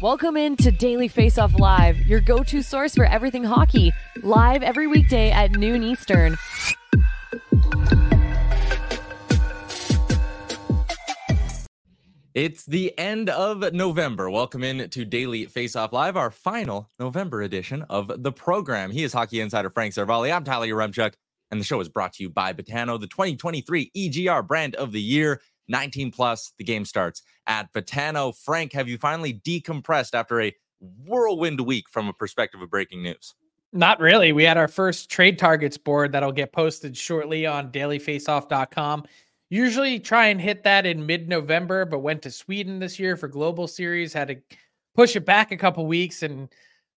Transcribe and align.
Welcome 0.00 0.36
in 0.36 0.56
to 0.58 0.70
Daily 0.70 1.08
Face 1.08 1.38
Off 1.38 1.58
Live, 1.58 1.98
your 2.06 2.20
go 2.20 2.42
to 2.44 2.62
source 2.62 2.94
for 2.94 3.04
everything 3.04 3.44
hockey. 3.44 3.92
Live 4.22 4.62
every 4.62 4.86
weekday 4.86 5.30
at 5.30 5.52
noon 5.52 5.82
Eastern. 5.82 6.36
It's 12.34 12.64
the 12.66 12.96
end 12.98 13.30
of 13.30 13.72
November. 13.72 14.30
Welcome 14.30 14.62
in 14.62 14.90
to 14.90 15.04
Daily 15.06 15.46
Face 15.46 15.74
Off 15.76 15.92
Live, 15.92 16.16
our 16.16 16.30
final 16.30 16.90
November 16.98 17.42
edition 17.42 17.82
of 17.88 18.22
the 18.22 18.32
program. 18.32 18.90
He 18.90 19.02
is 19.02 19.12
hockey 19.14 19.40
insider 19.40 19.70
Frank 19.70 19.94
Seravalli. 19.94 20.34
I'm 20.34 20.44
Tyler 20.44 20.66
Yaremchuk, 20.66 21.14
and 21.50 21.58
the 21.58 21.64
show 21.64 21.80
is 21.80 21.88
brought 21.88 22.12
to 22.14 22.22
you 22.22 22.28
by 22.28 22.52
Betano, 22.52 23.00
the 23.00 23.06
2023 23.06 23.90
EGR 23.96 24.46
brand 24.46 24.74
of 24.76 24.92
the 24.92 25.00
year. 25.00 25.40
19 25.68 26.10
plus. 26.10 26.52
The 26.58 26.64
game 26.64 26.84
starts 26.84 27.22
at 27.46 27.72
Betano. 27.72 28.36
Frank, 28.36 28.72
have 28.72 28.88
you 28.88 28.98
finally 28.98 29.34
decompressed 29.34 30.14
after 30.14 30.40
a 30.40 30.54
whirlwind 31.04 31.60
week 31.60 31.88
from 31.88 32.08
a 32.08 32.12
perspective 32.12 32.62
of 32.62 32.70
breaking 32.70 33.02
news? 33.02 33.34
Not 33.72 34.00
really. 34.00 34.32
We 34.32 34.44
had 34.44 34.56
our 34.56 34.68
first 34.68 35.10
trade 35.10 35.38
targets 35.38 35.76
board 35.76 36.12
that'll 36.12 36.32
get 36.32 36.52
posted 36.52 36.96
shortly 36.96 37.46
on 37.46 37.70
dailyfaceoff.com. 37.70 39.04
Usually 39.50 40.00
try 40.00 40.26
and 40.26 40.40
hit 40.40 40.64
that 40.64 40.86
in 40.86 41.06
mid 41.06 41.28
November, 41.28 41.84
but 41.84 42.00
went 42.00 42.22
to 42.22 42.30
Sweden 42.30 42.78
this 42.78 42.98
year 42.98 43.16
for 43.16 43.28
Global 43.28 43.66
Series. 43.68 44.12
Had 44.12 44.28
to 44.28 44.36
push 44.94 45.14
it 45.14 45.24
back 45.24 45.52
a 45.52 45.56
couple 45.56 45.86
weeks 45.86 46.22
and 46.22 46.48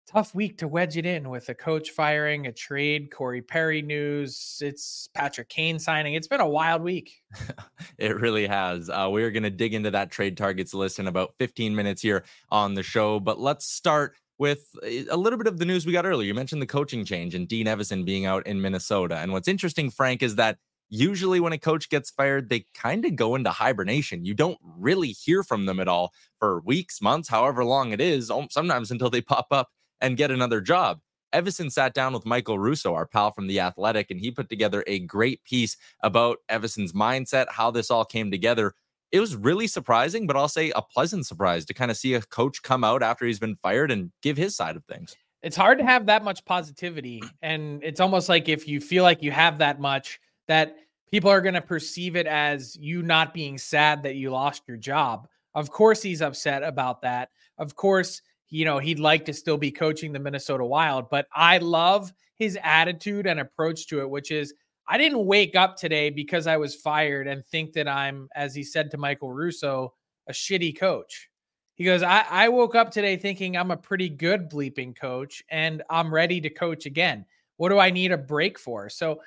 tough 0.07 0.33
week 0.33 0.57
to 0.59 0.67
wedge 0.67 0.95
it 0.95 1.05
in 1.05 1.29
with 1.29 1.49
a 1.49 1.53
coach 1.53 1.89
firing, 1.89 2.47
a 2.47 2.51
trade, 2.51 3.11
Corey 3.11 3.41
Perry 3.41 3.81
news. 3.81 4.57
It's 4.61 5.09
Patrick 5.13 5.49
Kane 5.49 5.79
signing. 5.79 6.13
It's 6.13 6.27
been 6.27 6.39
a 6.39 6.47
wild 6.47 6.81
week. 6.81 7.21
it 7.97 8.15
really 8.15 8.47
has. 8.47 8.89
Uh, 8.89 9.09
we're 9.11 9.31
going 9.31 9.43
to 9.43 9.49
dig 9.49 9.73
into 9.73 9.91
that 9.91 10.09
trade 10.09 10.37
targets 10.37 10.73
list 10.73 10.99
in 10.99 11.07
about 11.07 11.33
15 11.39 11.75
minutes 11.75 12.01
here 12.01 12.23
on 12.49 12.73
the 12.73 12.83
show. 12.83 13.19
But 13.19 13.39
let's 13.39 13.69
start 13.69 14.15
with 14.37 14.65
a 14.83 15.17
little 15.17 15.37
bit 15.37 15.47
of 15.47 15.59
the 15.59 15.65
news 15.65 15.85
we 15.85 15.91
got 15.91 16.05
earlier. 16.05 16.27
You 16.27 16.33
mentioned 16.33 16.61
the 16.61 16.67
coaching 16.67 17.03
change 17.03 17.35
and 17.35 17.47
Dean 17.47 17.65
Evason 17.65 18.05
being 18.05 18.25
out 18.25 18.47
in 18.47 18.61
Minnesota. 18.61 19.17
And 19.17 19.33
what's 19.33 19.47
interesting, 19.47 19.89
Frank, 19.89 20.23
is 20.23 20.35
that 20.35 20.57
usually 20.89 21.41
when 21.41 21.53
a 21.53 21.57
coach 21.57 21.89
gets 21.89 22.11
fired, 22.11 22.47
they 22.47 22.65
kind 22.73 23.03
of 23.03 23.17
go 23.17 23.35
into 23.35 23.49
hibernation. 23.49 24.23
You 24.23 24.35
don't 24.35 24.59
really 24.61 25.09
hear 25.09 25.43
from 25.43 25.65
them 25.65 25.81
at 25.81 25.89
all 25.89 26.13
for 26.39 26.61
weeks, 26.61 27.01
months, 27.01 27.27
however 27.27 27.65
long 27.65 27.91
it 27.91 27.99
is, 27.99 28.31
sometimes 28.51 28.91
until 28.91 29.09
they 29.09 29.21
pop 29.21 29.47
up 29.51 29.69
and 30.01 30.17
get 30.17 30.31
another 30.31 30.61
job. 30.61 30.99
Evason 31.33 31.71
sat 31.71 31.93
down 31.93 32.13
with 32.13 32.25
Michael 32.25 32.57
Russo, 32.57 32.93
our 32.93 33.05
pal 33.05 33.31
from 33.31 33.47
The 33.47 33.59
Athletic, 33.59 34.11
and 34.11 34.19
he 34.19 34.31
put 34.31 34.49
together 34.49 34.83
a 34.87 34.99
great 34.99 35.43
piece 35.43 35.75
about 36.01 36.37
Evason's 36.49 36.93
mindset, 36.93 37.49
how 37.49 37.69
this 37.69 37.91
all 37.91 38.05
came 38.05 38.31
together. 38.31 38.73
It 39.11 39.19
was 39.19 39.35
really 39.35 39.67
surprising, 39.67 40.27
but 40.27 40.35
I'll 40.35 40.47
say 40.47 40.71
a 40.75 40.81
pleasant 40.81 41.25
surprise 41.25 41.65
to 41.65 41.73
kind 41.73 41.91
of 41.91 41.97
see 41.97 42.13
a 42.13 42.21
coach 42.21 42.61
come 42.61 42.83
out 42.83 43.03
after 43.03 43.25
he's 43.25 43.39
been 43.39 43.55
fired 43.55 43.91
and 43.91 44.11
give 44.21 44.37
his 44.37 44.55
side 44.55 44.75
of 44.75 44.85
things. 44.85 45.15
It's 45.43 45.55
hard 45.55 45.77
to 45.77 45.85
have 45.85 46.05
that 46.07 46.23
much 46.23 46.43
positivity. 46.45 47.21
And 47.41 47.83
it's 47.83 47.99
almost 47.99 48.27
like 48.29 48.49
if 48.49 48.67
you 48.67 48.81
feel 48.81 49.03
like 49.03 49.21
you 49.21 49.31
have 49.31 49.59
that 49.59 49.79
much, 49.79 50.19
that 50.47 50.77
people 51.11 51.29
are 51.29 51.41
going 51.41 51.53
to 51.53 51.61
perceive 51.61 52.15
it 52.15 52.27
as 52.27 52.75
you 52.77 53.01
not 53.01 53.33
being 53.33 53.57
sad 53.57 54.03
that 54.03 54.15
you 54.15 54.29
lost 54.29 54.63
your 54.67 54.77
job. 54.77 55.27
Of 55.53 55.71
course, 55.71 56.01
he's 56.01 56.21
upset 56.21 56.63
about 56.63 57.01
that. 57.01 57.29
Of 57.57 57.75
course, 57.75 58.21
you 58.49 58.65
know, 58.65 58.79
he'd 58.79 58.99
like 58.99 59.25
to 59.25 59.33
still 59.33 59.57
be 59.57 59.71
coaching 59.71 60.13
the 60.13 60.19
Minnesota 60.19 60.65
Wild, 60.65 61.09
but 61.09 61.27
I 61.33 61.57
love 61.57 62.13
his 62.37 62.57
attitude 62.63 63.27
and 63.27 63.39
approach 63.39 63.87
to 63.87 64.01
it, 64.01 64.09
which 64.09 64.31
is 64.31 64.53
I 64.87 64.97
didn't 64.97 65.25
wake 65.25 65.55
up 65.55 65.75
today 65.75 66.09
because 66.09 66.47
I 66.47 66.57
was 66.57 66.75
fired 66.75 67.27
and 67.27 67.45
think 67.45 67.73
that 67.73 67.87
I'm, 67.87 68.29
as 68.35 68.55
he 68.55 68.63
said 68.63 68.89
to 68.91 68.97
Michael 68.97 69.33
Russo, 69.33 69.93
a 70.29 70.31
shitty 70.31 70.79
coach. 70.79 71.29
He 71.75 71.83
goes, 71.83 72.01
I, 72.01 72.25
I 72.29 72.49
woke 72.49 72.73
up 72.73 72.89
today 72.89 73.17
thinking 73.17 73.57
I'm 73.57 73.71
a 73.71 73.77
pretty 73.77 74.09
good 74.09 74.49
bleeping 74.49 74.95
coach 74.95 75.43
and 75.49 75.83
I'm 75.89 76.13
ready 76.13 76.41
to 76.41 76.49
coach 76.49 76.85
again. 76.85 77.25
What 77.57 77.69
do 77.69 77.79
I 77.79 77.91
need 77.91 78.11
a 78.11 78.17
break 78.17 78.57
for? 78.57 78.89
So 78.89 79.21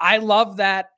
I 0.00 0.18
love 0.18 0.56
that 0.56 0.90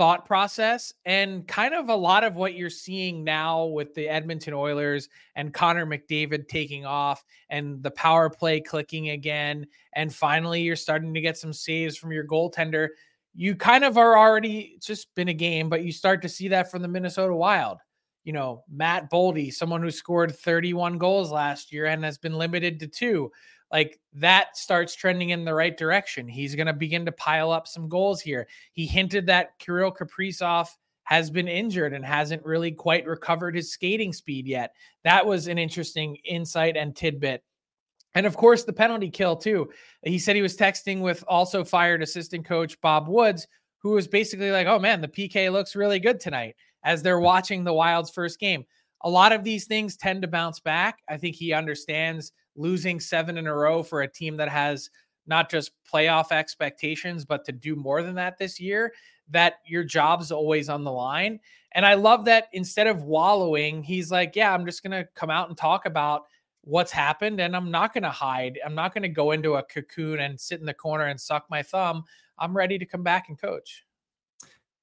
thought 0.00 0.24
process 0.24 0.94
and 1.04 1.46
kind 1.46 1.74
of 1.74 1.90
a 1.90 1.94
lot 1.94 2.24
of 2.24 2.34
what 2.34 2.54
you're 2.54 2.70
seeing 2.70 3.22
now 3.22 3.66
with 3.66 3.94
the 3.94 4.08
Edmonton 4.08 4.54
Oilers 4.54 5.10
and 5.34 5.52
Connor 5.52 5.84
McDavid 5.84 6.48
taking 6.48 6.86
off 6.86 7.22
and 7.50 7.82
the 7.82 7.90
power 7.90 8.30
play 8.30 8.62
clicking 8.62 9.10
again. 9.10 9.66
And 9.92 10.10
finally, 10.10 10.62
you're 10.62 10.74
starting 10.74 11.12
to 11.12 11.20
get 11.20 11.36
some 11.36 11.52
saves 11.52 11.98
from 11.98 12.12
your 12.12 12.24
goaltender. 12.24 12.88
You 13.34 13.54
kind 13.54 13.84
of 13.84 13.98
are 13.98 14.16
already 14.16 14.78
just 14.80 15.14
been 15.14 15.28
a 15.28 15.34
game, 15.34 15.68
but 15.68 15.84
you 15.84 15.92
start 15.92 16.22
to 16.22 16.30
see 16.30 16.48
that 16.48 16.70
from 16.70 16.80
the 16.80 16.88
Minnesota 16.88 17.34
Wild. 17.34 17.76
You 18.24 18.32
know, 18.32 18.64
Matt 18.72 19.10
Boldy, 19.10 19.52
someone 19.52 19.82
who 19.82 19.90
scored 19.90 20.34
31 20.34 20.96
goals 20.96 21.30
last 21.30 21.72
year 21.72 21.84
and 21.84 22.02
has 22.04 22.16
been 22.16 22.38
limited 22.38 22.80
to 22.80 22.86
two 22.86 23.30
like 23.72 24.00
that 24.14 24.56
starts 24.56 24.94
trending 24.94 25.30
in 25.30 25.44
the 25.44 25.54
right 25.54 25.76
direction. 25.76 26.26
He's 26.28 26.54
going 26.54 26.66
to 26.66 26.72
begin 26.72 27.04
to 27.06 27.12
pile 27.12 27.50
up 27.50 27.68
some 27.68 27.88
goals 27.88 28.20
here. 28.20 28.48
He 28.72 28.86
hinted 28.86 29.26
that 29.26 29.58
Kirill 29.58 29.92
Kaprizov 29.92 30.68
has 31.04 31.30
been 31.30 31.48
injured 31.48 31.92
and 31.92 32.04
hasn't 32.04 32.44
really 32.44 32.70
quite 32.70 33.06
recovered 33.06 33.54
his 33.54 33.72
skating 33.72 34.12
speed 34.12 34.46
yet. 34.46 34.74
That 35.04 35.26
was 35.26 35.48
an 35.48 35.58
interesting 35.58 36.16
insight 36.24 36.76
and 36.76 36.94
tidbit. 36.94 37.42
And 38.14 38.26
of 38.26 38.36
course, 38.36 38.64
the 38.64 38.72
penalty 38.72 39.10
kill, 39.10 39.36
too. 39.36 39.70
He 40.02 40.18
said 40.18 40.36
he 40.36 40.42
was 40.42 40.56
texting 40.56 41.00
with 41.00 41.24
also 41.28 41.64
fired 41.64 42.02
assistant 42.02 42.44
coach 42.44 42.80
Bob 42.80 43.08
Woods, 43.08 43.46
who 43.78 43.90
was 43.90 44.08
basically 44.08 44.50
like, 44.50 44.66
oh 44.66 44.78
man, 44.78 45.00
the 45.00 45.08
PK 45.08 45.50
looks 45.50 45.76
really 45.76 46.00
good 46.00 46.20
tonight 46.20 46.54
as 46.84 47.02
they're 47.02 47.20
watching 47.20 47.64
the 47.64 47.72
Wild's 47.72 48.10
first 48.10 48.38
game. 48.38 48.64
A 49.02 49.10
lot 49.10 49.32
of 49.32 49.44
these 49.44 49.66
things 49.66 49.96
tend 49.96 50.22
to 50.22 50.28
bounce 50.28 50.60
back. 50.60 50.98
I 51.08 51.16
think 51.16 51.36
he 51.36 51.52
understands 51.52 52.32
losing 52.56 53.00
seven 53.00 53.38
in 53.38 53.46
a 53.46 53.54
row 53.54 53.82
for 53.82 54.02
a 54.02 54.08
team 54.08 54.36
that 54.36 54.48
has 54.48 54.90
not 55.26 55.50
just 55.50 55.72
playoff 55.90 56.32
expectations, 56.32 57.24
but 57.24 57.44
to 57.44 57.52
do 57.52 57.76
more 57.76 58.02
than 58.02 58.14
that 58.16 58.36
this 58.38 58.60
year, 58.60 58.92
that 59.30 59.54
your 59.64 59.84
job's 59.84 60.32
always 60.32 60.68
on 60.68 60.84
the 60.84 60.90
line. 60.90 61.38
And 61.72 61.86
I 61.86 61.94
love 61.94 62.24
that 62.24 62.48
instead 62.52 62.88
of 62.88 63.04
wallowing, 63.04 63.82
he's 63.82 64.10
like, 64.10 64.34
yeah, 64.34 64.52
I'm 64.52 64.66
just 64.66 64.82
going 64.82 64.90
to 64.90 65.08
come 65.14 65.30
out 65.30 65.48
and 65.48 65.56
talk 65.56 65.86
about 65.86 66.24
what's 66.62 66.92
happened 66.92 67.40
and 67.40 67.56
I'm 67.56 67.70
not 67.70 67.94
going 67.94 68.02
to 68.02 68.10
hide. 68.10 68.58
I'm 68.64 68.74
not 68.74 68.92
going 68.92 69.02
to 69.02 69.08
go 69.08 69.30
into 69.30 69.54
a 69.54 69.62
cocoon 69.62 70.20
and 70.20 70.38
sit 70.38 70.60
in 70.60 70.66
the 70.66 70.74
corner 70.74 71.06
and 71.06 71.20
suck 71.20 71.46
my 71.48 71.62
thumb. 71.62 72.04
I'm 72.38 72.56
ready 72.56 72.78
to 72.78 72.86
come 72.86 73.02
back 73.02 73.28
and 73.28 73.40
coach. 73.40 73.84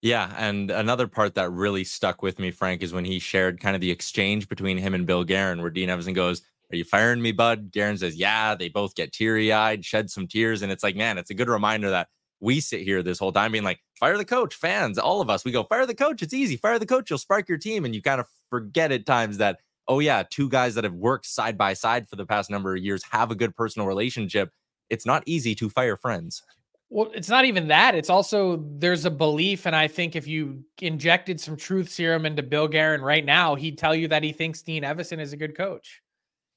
Yeah, 0.01 0.31
and 0.37 0.69
another 0.69 1.07
part 1.07 1.33
that 1.35 1.51
really 1.51 1.83
stuck 1.83 2.21
with 2.21 2.37
me, 2.37 2.51
Frank, 2.51 2.83
is 2.83 2.93
when 2.93 3.05
he 3.05 3.17
shared 3.17 3.59
kind 3.59 3.75
of 3.75 3.81
the 3.81 3.89
exchange 3.89 4.47
between 4.47 4.77
him 4.77 4.93
and 4.93 5.07
Bill 5.07 5.23
Guerin, 5.23 5.61
where 5.61 5.71
Dean 5.71 5.89
Evason 5.89 6.13
goes, 6.13 6.43
are 6.71 6.75
you 6.75 6.83
firing 6.83 7.21
me, 7.21 7.31
bud? 7.31 7.71
Guerin 7.71 7.97
says, 7.97 8.15
Yeah. 8.15 8.55
They 8.55 8.69
both 8.69 8.95
get 8.95 9.13
teary 9.13 9.53
eyed, 9.53 9.85
shed 9.85 10.09
some 10.09 10.27
tears. 10.27 10.61
And 10.61 10.71
it's 10.71 10.83
like, 10.83 10.95
man, 10.95 11.17
it's 11.17 11.29
a 11.29 11.33
good 11.33 11.49
reminder 11.49 11.89
that 11.89 12.09
we 12.39 12.59
sit 12.59 12.81
here 12.81 13.01
this 13.01 13.19
whole 13.19 13.31
time 13.31 13.51
being 13.51 13.63
like, 13.63 13.79
fire 13.99 14.17
the 14.17 14.25
coach, 14.25 14.53
fans, 14.53 14.97
all 14.97 15.21
of 15.21 15.29
us. 15.29 15.45
We 15.45 15.51
go, 15.51 15.63
fire 15.63 15.85
the 15.85 15.95
coach. 15.95 16.21
It's 16.21 16.33
easy. 16.33 16.57
Fire 16.57 16.77
the 16.77 16.85
coach. 16.85 17.09
You'll 17.09 17.19
spark 17.19 17.47
your 17.47 17.57
team. 17.57 17.85
And 17.85 17.95
you 17.95 18.01
kind 18.01 18.19
of 18.19 18.27
forget 18.49 18.91
at 18.91 19.05
times 19.05 19.37
that, 19.37 19.59
oh, 19.87 19.99
yeah, 19.99 20.23
two 20.29 20.49
guys 20.49 20.75
that 20.75 20.83
have 20.83 20.93
worked 20.93 21.25
side 21.25 21.57
by 21.57 21.73
side 21.73 22.07
for 22.07 22.17
the 22.17 22.25
past 22.25 22.49
number 22.49 22.75
of 22.75 22.83
years 22.83 23.01
have 23.11 23.31
a 23.31 23.35
good 23.35 23.55
personal 23.55 23.87
relationship. 23.87 24.51
It's 24.89 25.05
not 25.05 25.23
easy 25.25 25.55
to 25.55 25.69
fire 25.69 25.95
friends. 25.95 26.43
Well, 26.89 27.11
it's 27.13 27.27
not 27.27 27.43
even 27.43 27.67
that. 27.67 27.95
It's 27.95 28.09
also 28.09 28.63
there's 28.77 29.03
a 29.05 29.11
belief, 29.11 29.65
and 29.65 29.75
I 29.75 29.87
think 29.87 30.15
if 30.15 30.25
you 30.25 30.63
injected 30.81 31.39
some 31.39 31.57
truth 31.57 31.89
serum 31.89 32.25
into 32.25 32.43
Bill 32.43 32.67
Guerin 32.67 33.01
right 33.01 33.25
now, 33.25 33.55
he'd 33.55 33.77
tell 33.77 33.93
you 33.93 34.07
that 34.07 34.23
he 34.23 34.31
thinks 34.31 34.61
Dean 34.61 34.83
Evason 34.83 35.19
is 35.19 35.33
a 35.33 35.37
good 35.37 35.55
coach. 35.57 36.01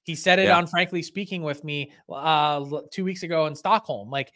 He 0.05 0.15
said 0.15 0.39
it 0.39 0.45
Yeah. 0.47 0.57
on 0.57 0.67
Frankly 0.69 1.03
Speaking 1.03 1.43
with 1.43 1.65
me 1.65 1.93
uh, 2.09 2.65
two 2.93 3.05
weeks 3.05 3.23
ago 3.25 3.47
in 3.47 3.57
Stockholm. 3.57 4.09
Like 4.09 4.33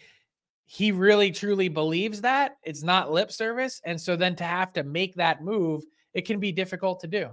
he 0.66 0.90
really 0.90 1.30
truly 1.30 1.68
believes 1.68 2.20
that 2.22 2.56
it's 2.64 2.82
not 2.82 3.12
lip 3.12 3.30
service, 3.30 3.80
and 3.84 4.00
so 4.00 4.16
then 4.16 4.34
to 4.36 4.44
have 4.44 4.72
to 4.72 4.82
make 4.82 5.14
that 5.14 5.42
move, 5.44 5.84
it 6.12 6.22
can 6.22 6.40
be 6.40 6.50
difficult 6.50 7.00
to 7.00 7.06
do. 7.06 7.30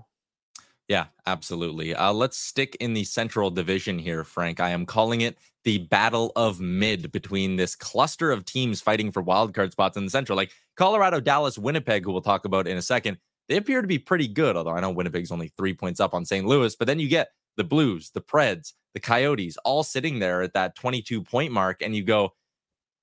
Yeah, 0.91 1.05
absolutely. 1.25 1.95
Uh, 1.95 2.11
let's 2.11 2.35
stick 2.35 2.75
in 2.81 2.93
the 2.93 3.05
Central 3.05 3.49
Division 3.49 3.97
here, 3.97 4.25
Frank. 4.25 4.59
I 4.59 4.71
am 4.71 4.85
calling 4.85 5.21
it 5.21 5.37
the 5.63 5.77
Battle 5.77 6.33
of 6.35 6.59
Mid 6.59 7.13
between 7.13 7.55
this 7.55 7.75
cluster 7.75 8.29
of 8.29 8.43
teams 8.43 8.81
fighting 8.81 9.09
for 9.09 9.23
wildcard 9.23 9.71
spots 9.71 9.95
in 9.95 10.03
the 10.03 10.11
Central, 10.11 10.35
like 10.35 10.51
Colorado, 10.75 11.21
Dallas, 11.21 11.57
Winnipeg, 11.57 12.03
who 12.03 12.11
we'll 12.11 12.19
talk 12.19 12.43
about 12.43 12.67
in 12.67 12.75
a 12.75 12.81
second. 12.81 13.19
They 13.47 13.55
appear 13.55 13.81
to 13.81 13.87
be 13.87 13.99
pretty 13.99 14.27
good, 14.27 14.57
although 14.57 14.73
I 14.73 14.81
know 14.81 14.91
Winnipeg's 14.91 15.31
only 15.31 15.53
three 15.55 15.73
points 15.73 16.01
up 16.01 16.13
on 16.13 16.25
St. 16.25 16.45
Louis. 16.45 16.75
But 16.75 16.87
then 16.87 16.99
you 16.99 17.07
get 17.07 17.29
the 17.55 17.63
Blues, 17.63 18.11
the 18.13 18.19
Preds, 18.19 18.73
the 18.93 18.99
Coyotes, 18.99 19.55
all 19.63 19.83
sitting 19.83 20.19
there 20.19 20.41
at 20.41 20.55
that 20.55 20.75
22 20.75 21.23
point 21.23 21.53
mark, 21.53 21.81
and 21.81 21.95
you 21.95 22.03
go, 22.03 22.33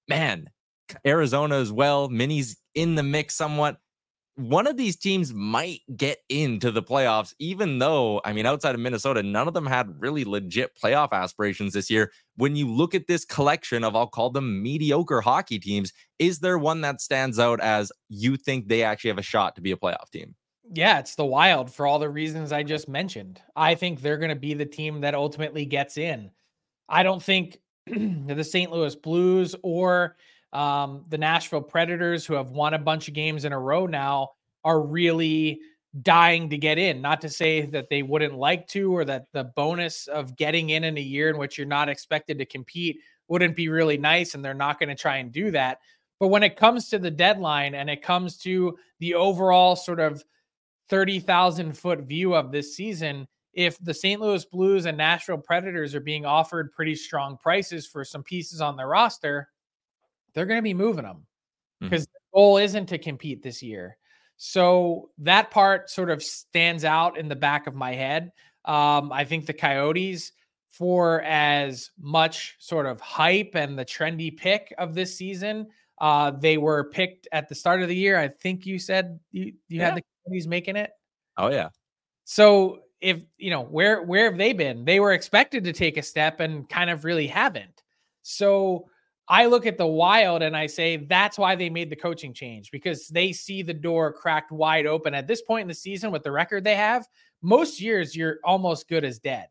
man, 0.09 0.51
Arizona 1.07 1.57
as 1.57 1.73
well. 1.73 2.11
Minnie's 2.11 2.59
in 2.75 2.97
the 2.97 3.03
mix 3.03 3.35
somewhat 3.35 3.79
one 4.39 4.69
of 4.69 4.77
these 4.77 4.95
teams 4.95 5.35
might 5.35 5.81
get 5.97 6.19
into 6.29 6.71
the 6.71 6.83
playoffs, 6.83 7.35
even 7.41 7.81
though, 7.81 8.21
I 8.25 8.33
mean, 8.33 8.47
outside 8.47 8.77
of 8.77 8.81
Minnesota, 8.81 9.21
none 9.21 9.49
of 9.49 9.55
them 9.55 9.67
had 9.67 10.01
really 10.01 10.25
legit 10.25 10.79
playoff 10.81 11.11
aspirations 11.11 11.73
this 11.73 11.91
year. 11.91 12.13
When 12.37 12.55
you 12.55 12.71
look 12.73 12.95
at 12.95 13.09
this 13.09 13.25
collection 13.25 13.83
of, 13.83 13.97
I'll 13.97 14.07
call 14.07 14.31
them 14.31 14.63
mediocre 14.63 15.21
hockey 15.21 15.59
teams, 15.59 15.93
is 16.21 16.39
there 16.39 16.57
one 16.57 16.83
that 16.83 17.01
stands 17.01 17.41
out 17.41 17.61
as 17.61 17.91
you 18.09 18.37
think 18.37 18.69
they 18.69 18.85
actually 18.85 19.11
have 19.11 19.19
a 19.19 19.23
shot 19.23 19.57
to 19.57 19.61
be 19.61 19.73
a 19.73 19.77
playoff 19.77 20.09
team? 20.13 20.37
Yeah, 20.73 21.01
it's 21.01 21.17
the 21.17 21.25
Wild 21.25 21.73
for 21.73 21.89
all 21.89 21.99
the 21.99 22.09
reasons 22.09 22.53
I 22.53 22.63
just 22.63 22.89
mentioned. 22.89 23.41
I 23.57 23.75
think 23.75 24.01
they're 24.01 24.19
going 24.19 24.29
to 24.29 24.37
be 24.37 24.55
the 24.55 24.67
team 24.67 25.01
that 25.01 25.17
ultimately 25.17 25.65
gets 25.65 25.99
in. 25.99 26.31
I 26.89 27.03
don't 27.03 27.23
think 27.23 27.59
the 27.87 28.45
St. 28.45 28.71
Louis 28.71 28.95
Blues 28.95 29.57
or 29.65 30.17
um, 30.53 31.05
the 31.09 31.19
Nashville 31.19 31.63
Predators, 31.63 32.25
who 32.25 32.35
have 32.35 32.51
won 32.51 32.75
a 32.75 32.79
bunch 32.79 33.09
of 33.09 33.15
games 33.15 33.45
in 33.45 33.53
a 33.53 33.59
row 33.59 33.87
now, 33.87 34.31
are 34.65 34.81
really 34.81 35.61
dying 36.03 36.51
to 36.51 36.59
get 36.59 36.79
in. 36.79 37.01
Not 37.01 37.21
to 37.23 37.29
say 37.29 37.63
that 37.67 37.89
they 37.89 38.03
wouldn't 38.03 38.35
like 38.35 38.67
to, 38.69 38.95
or 38.95 39.05
that 39.05 39.27
the 39.33 39.45
bonus 39.45 40.07
of 40.07 40.37
getting 40.37 40.71
in 40.71 40.85
in 40.85 40.97
a 40.97 41.03
year 41.03 41.31
in 41.31 41.39
which 41.39 41.59
you're 41.59 41.67
not 41.67 41.89
expected 41.89 42.39
to 42.39 42.47
compete 42.47 42.99
wouldn't 43.29 43.57
be 43.57 43.69
really 43.69 43.99
nice, 43.99 44.35
and 44.35 44.45
they're 44.45 44.55
not 44.55 44.79
going 44.79 44.89
to 44.89 44.95
try 44.95 45.17
and 45.19 45.33
do 45.33 45.51
that. 45.51 45.79
But 46.19 46.29
when 46.29 46.43
it 46.43 46.57
comes 46.57 46.89
to 46.89 46.99
the 46.99 47.11
deadline 47.11 47.75
and 47.75 47.89
it 47.89 48.03
comes 48.03 48.37
to 48.39 48.77
the 48.99 49.15
overall 49.15 49.77
sort 49.77 50.01
of 50.01 50.25
30,000 50.89 51.77
foot 51.77 52.01
view 52.01 52.35
of 52.35 52.51
this 52.51 52.75
season, 52.75 53.29
if 53.53 53.79
the 53.79 53.95
St. 53.95 54.21
Louis 54.21 54.45
Blues 54.45 54.87
and 54.87 54.97
Nashville 54.97 55.39
Predators 55.39 55.95
are 55.95 56.01
being 56.01 56.25
offered 56.25 56.73
pretty 56.73 56.95
strong 56.95 57.37
prices 57.37 57.87
for 57.87 58.05
some 58.05 58.23
pieces 58.23 58.61
on 58.61 58.77
their 58.77 58.89
roster, 58.89 59.49
they're 60.35 60.47
going 60.47 60.59
to 60.59 60.63
be 60.63 60.75
moving 60.75 61.05
them 61.05 61.27
because 61.81 62.07
the 62.07 62.19
goal 62.35 62.57
isn't 62.59 62.87
to 62.87 62.99
compete 62.99 63.43
this 63.43 63.63
year. 63.63 63.97
So 64.37 65.11
that 65.19 65.51
part 65.51 65.91
sort 65.91 66.11
of 66.11 66.23
stands 66.23 66.85
out 66.85 67.19
in 67.19 67.29
the 67.29 67.37
back 67.37 67.67
of 67.67 67.75
my 67.75 67.95
head. 67.95 68.33
Um, 68.65 69.13
I 69.13 69.25
think 69.25 69.47
the 69.47 69.53
Coyotes, 69.53 70.33
for 70.71 71.23
as 71.23 71.91
much 71.99 72.57
sort 72.59 72.87
of 72.87 73.01
hype 73.01 73.55
and 73.55 73.79
the 73.79 73.85
trendy 73.85 74.37
pick 74.37 74.75
of 74.79 74.95
this 74.95 75.17
season, 75.17 75.69
uh, 76.01 76.31
they 76.31 76.59
were 76.59 76.85
picked 76.91 77.27
at 77.33 77.49
the 77.49 77.55
start 77.55 77.83
of 77.83 77.89
the 77.89 77.97
year. 77.97 78.19
I 78.19 78.29
think 78.29 78.67
you 78.67 78.79
said 78.79 79.19
you, 79.33 79.55
you 79.69 79.81
Yeah. 79.81 79.87
had 79.87 79.97
the 79.97 80.03
Coyotes 80.27 80.47
making 80.47 80.77
it. 80.77 80.91
Oh, 81.37 81.51
yeah. 81.51 81.71
So 82.25 82.81
if 83.01 83.23
you 83.39 83.51
know 83.51 83.63
where 83.63 84.03
where 84.03 84.25
have 84.25 84.39
they 84.39 84.53
been? 84.53 84.85
They 84.85 85.01
were 85.01 85.13
expected 85.13 85.65
to 85.65 85.73
take 85.73 85.97
a 85.97 86.03
step 86.03 86.41
and 86.41 86.69
kind 86.69 86.91
of 86.91 87.05
really 87.05 87.27
haven't. 87.27 87.83
So 88.23 88.89
I 89.29 89.45
look 89.47 89.67
at 89.67 89.77
the 89.77 89.87
Wild 89.87 90.43
and 90.43 90.57
I 90.57 90.67
say 90.67 90.97
that's 90.97 91.39
why 91.39 91.55
they 91.55 91.69
made 91.69 91.91
the 91.91 91.97
coaching 91.97 92.33
change 92.33 92.71
because 92.71 93.09
they 93.09 93.33
see 93.33 93.63
the 93.63 93.75
door 93.75 94.13
cracked 94.13 94.51
wide 94.51 94.87
open 94.87 95.15
at 95.15 95.27
this 95.27 95.43
point 95.43 95.63
in 95.63 95.69
the 95.69 95.75
season 95.75 96.11
with 96.11 96.23
the 96.23 96.33
record 96.33 96.65
they 96.65 96.77
have. 96.77 97.07
Most 97.43 97.81
years 97.81 98.17
you're 98.17 98.39
almost 98.43 98.89
good 98.89 99.05
as 99.05 99.19
dead. 99.19 99.49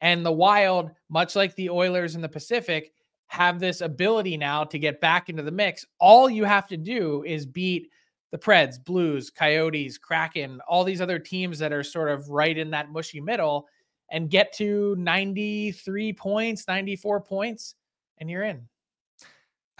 And 0.00 0.24
the 0.24 0.32
Wild, 0.32 0.92
much 1.08 1.34
like 1.34 1.54
the 1.56 1.70
Oilers 1.70 2.14
in 2.14 2.20
the 2.20 2.28
Pacific, 2.28 2.92
have 3.26 3.58
this 3.60 3.80
ability 3.80 4.36
now 4.36 4.64
to 4.64 4.78
get 4.78 5.00
back 5.00 5.28
into 5.28 5.42
the 5.42 5.50
mix. 5.50 5.84
All 5.98 6.30
you 6.30 6.44
have 6.44 6.66
to 6.68 6.76
do 6.76 7.24
is 7.24 7.46
beat 7.46 7.90
the 8.30 8.38
Preds, 8.38 8.82
Blues, 8.82 9.28
Coyotes, 9.28 9.98
Kraken, 9.98 10.60
all 10.68 10.84
these 10.84 11.00
other 11.00 11.18
teams 11.18 11.58
that 11.58 11.72
are 11.72 11.82
sort 11.82 12.10
of 12.10 12.28
right 12.28 12.56
in 12.56 12.70
that 12.70 12.90
mushy 12.90 13.20
middle 13.20 13.66
and 14.10 14.30
get 14.30 14.52
to 14.54 14.94
93 14.98 16.12
points, 16.12 16.66
94 16.66 17.20
points, 17.20 17.74
and 18.18 18.30
you're 18.30 18.42
in. 18.44 18.66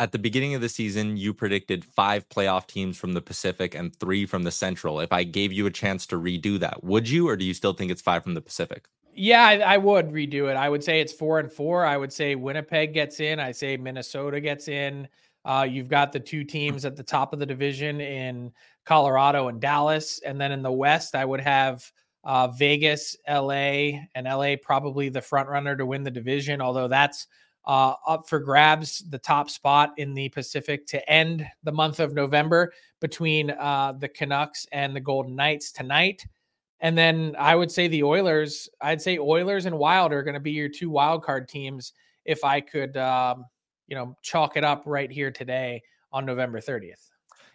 At 0.01 0.13
the 0.13 0.19
beginning 0.19 0.55
of 0.55 0.63
the 0.63 0.71
season, 0.71 1.19
you 1.19 1.35
predicted 1.35 1.85
five 1.85 2.27
playoff 2.31 2.67
teams 2.67 2.97
from 2.97 3.13
the 3.13 3.21
Pacific 3.21 3.75
and 3.75 3.95
three 3.95 4.25
from 4.25 4.45
the 4.45 4.51
Central. 4.51 4.99
If 4.99 5.13
I 5.13 5.25
gave 5.25 5.53
you 5.53 5.67
a 5.67 5.71
chance 5.71 6.07
to 6.07 6.17
redo 6.17 6.59
that, 6.59 6.83
would 6.83 7.07
you, 7.07 7.29
or 7.29 7.37
do 7.37 7.45
you 7.45 7.53
still 7.53 7.75
think 7.75 7.91
it's 7.91 8.01
five 8.01 8.23
from 8.23 8.33
the 8.33 8.41
Pacific? 8.41 8.89
Yeah, 9.15 9.47
I, 9.47 9.59
I 9.59 9.77
would 9.77 10.09
redo 10.09 10.51
it. 10.51 10.57
I 10.57 10.71
would 10.71 10.83
say 10.83 11.03
it's 11.03 11.13
four 11.13 11.39
and 11.39 11.53
four. 11.53 11.85
I 11.85 11.99
would 11.99 12.15
say 12.15 12.35
Winnipeg 12.35 12.95
gets 12.95 13.21
in. 13.21 13.39
I 13.39 13.53
say 13.53 13.77
Minnesota 13.77 14.41
gets 14.41 14.69
in. 14.69 15.07
Uh, 15.45 15.67
you've 15.69 15.91
got 15.91 16.13
the 16.13 16.21
two 16.21 16.45
teams 16.45 16.87
at 16.87 16.97
the 16.97 17.03
top 17.03 17.35
of 17.35 17.39
the 17.39 17.45
division 17.45 18.01
in 18.01 18.53
Colorado 18.87 19.49
and 19.49 19.61
Dallas, 19.61 20.19
and 20.25 20.41
then 20.41 20.51
in 20.51 20.63
the 20.63 20.73
West, 20.73 21.15
I 21.15 21.27
would 21.27 21.41
have 21.41 21.93
uh, 22.25 22.49
Vegas, 22.49 23.19
LA, 23.29 24.01
and 24.15 24.25
LA 24.25 24.55
probably 24.63 25.11
the 25.11 25.21
front 25.21 25.51
runner 25.51 25.77
to 25.77 25.85
win 25.85 26.05
the 26.05 26.11
division. 26.11 26.63
Although 26.63 26.89
that's 26.89 27.27
uh, 27.67 27.95
up 28.07 28.29
for 28.29 28.39
grabs, 28.39 29.05
the 29.11 29.19
top 29.19 29.51
spot 29.51 29.93
in 29.97 30.15
the 30.15 30.29
Pacific 30.31 30.87
to 30.89 31.11
end 31.11 31.47
the 31.63 31.73
month 31.73 32.01
of 32.01 32.15
November 32.15 32.73
between 33.01 33.51
uh, 33.51 33.93
the 33.99 34.09
Canucks 34.09 34.67
and 34.73 34.95
the 34.95 35.01
Golden 35.01 35.37
Knights 35.37 35.73
tonight. 35.73 36.25
And 36.81 36.97
then 36.97 37.37
I 37.39 37.55
would 37.55 37.71
say 37.71 37.89
the 37.89 38.03
Oilers. 38.03 38.69
I'd 38.81 39.03
say 39.03 39.19
Oilers 39.19 39.67
and 39.67 39.79
Wild 39.79 40.13
are 40.13 40.23
going 40.23 40.35
to 40.35 40.41
be 40.41 40.53
your 40.53 40.69
two 40.69 40.89
wild 40.91 41.23
card 41.23 41.49
teams. 41.49 41.93
If 42.25 42.45
I 42.45 42.61
could, 42.61 42.97
um, 42.97 43.45
you 43.87 43.97
know, 43.97 44.17
chalk 44.23 44.57
it 44.57 44.65
up 44.65 44.83
right 44.87 45.11
here 45.11 45.31
today 45.31 45.83
on 46.13 46.25
November 46.25 46.61
30th. 46.61 47.10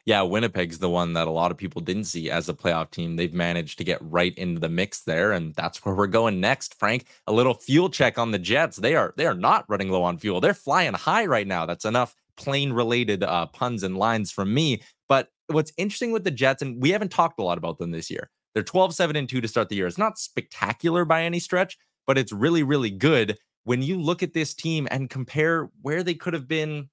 Yeah, 0.06 0.22
Winnipeg's 0.22 0.78
the 0.78 0.90
one 0.90 1.14
that 1.14 1.28
a 1.28 1.32
lot 1.32 1.50
of 1.50 1.58
people 1.58 1.82
didn't 1.82 2.04
see 2.04 2.30
as 2.30 2.48
a 2.48 2.54
playoff 2.54 2.92
team. 2.92 3.16
They've 3.16 3.34
managed 3.34 3.80
to 3.80 3.84
get 3.84 3.98
right 4.02 4.38
into 4.38 4.60
the 4.60 4.70
mix 4.70 5.02
there, 5.02 5.32
and 5.32 5.56
that's 5.56 5.84
where 5.84 5.96
we're 5.96 6.06
going 6.06 6.40
next. 6.40 6.78
Frank, 6.78 7.08
a 7.26 7.34
little 7.34 7.56
fuel 7.56 7.90
check 7.90 8.20
on 8.20 8.30
the 8.30 8.38
Jets. 8.38 8.78
They 8.78 8.96
are 8.96 9.16
they 9.18 9.26
are 9.26 9.34
not 9.34 9.66
running 9.68 9.90
low 9.90 10.04
on 10.04 10.20
fuel. 10.20 10.40
They're 10.40 10.54
flying 10.54 10.94
high 10.94 11.26
right 11.26 11.48
now. 11.48 11.66
That's 11.66 11.86
enough 11.86 12.14
plane 12.38 12.72
related 12.72 13.24
uh, 13.24 13.48
puns 13.48 13.82
and 13.82 13.98
lines 13.98 14.32
from 14.32 14.54
me. 14.54 14.84
But 15.10 15.30
what's 15.48 15.74
interesting 15.78 16.12
with 16.12 16.24
the 16.24 16.32
Jets, 16.32 16.62
and 16.62 16.80
we 16.82 16.92
haven't 16.92 17.12
talked 17.12 17.40
a 17.40 17.44
lot 17.44 17.58
about 17.58 17.80
them 17.80 17.92
this 17.92 18.12
year. 18.12 18.30
They're 18.54 18.64
12, 18.64 18.94
7, 18.94 19.16
and 19.16 19.28
2 19.28 19.42
to 19.42 19.48
start 19.48 19.70
the 19.70 19.76
year. 19.76 19.88
It's 19.88 19.98
not 19.98 20.18
spectacular 20.18 21.04
by 21.04 21.24
any 21.24 21.40
stretch, 21.40 21.78
but 22.08 22.18
it's 22.18 22.32
really, 22.32 22.64
really 22.64 22.90
good 22.90 23.38
when 23.64 23.82
you 23.82 24.00
look 24.00 24.24
at 24.24 24.34
this 24.34 24.54
team 24.54 24.88
and 24.92 25.10
compare 25.10 25.70
where 25.82 26.04
they 26.04 26.14
could 26.14 26.34
have 26.34 26.48
been 26.48 26.90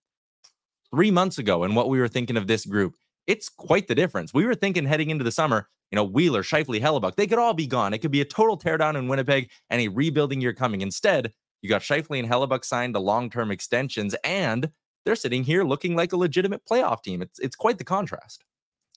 three 0.90 1.10
months 1.10 1.38
ago 1.38 1.62
and 1.62 1.76
what 1.76 1.88
we 1.88 2.00
were 2.00 2.08
thinking 2.08 2.36
of 2.36 2.46
this 2.46 2.66
group. 2.66 2.94
It's 3.26 3.48
quite 3.48 3.88
the 3.88 3.94
difference. 3.94 4.34
We 4.34 4.44
were 4.44 4.54
thinking 4.54 4.84
heading 4.84 5.10
into 5.10 5.24
the 5.24 5.32
summer, 5.32 5.68
you 5.90 5.96
know, 5.96 6.04
Wheeler, 6.04 6.42
Scheifele, 6.42 6.80
Hellebuyck, 6.80 7.16
they 7.16 7.26
could 7.26 7.38
all 7.38 7.54
be 7.54 7.66
gone. 7.66 7.94
It 7.94 7.98
could 7.98 8.10
be 8.10 8.20
a 8.20 8.24
total 8.24 8.58
teardown 8.58 8.96
in 8.96 9.08
Winnipeg 9.08 9.50
and 9.70 9.80
a 9.80 9.88
rebuilding 9.88 10.40
year 10.40 10.52
coming. 10.52 10.80
Instead, 10.80 11.32
you 11.60 11.68
got 11.68 11.82
Scheifele 11.82 12.18
and 12.18 12.28
Hellebuyck 12.28 12.64
signed 12.64 12.94
to 12.94 13.00
long-term 13.00 13.50
extensions, 13.50 14.14
and 14.24 14.70
they're 15.04 15.14
sitting 15.16 15.44
here 15.44 15.62
looking 15.64 15.94
like 15.94 16.12
a 16.12 16.16
legitimate 16.16 16.64
playoff 16.64 17.02
team. 17.02 17.22
It's 17.22 17.38
it's 17.38 17.56
quite 17.56 17.78
the 17.78 17.84
contrast. 17.84 18.44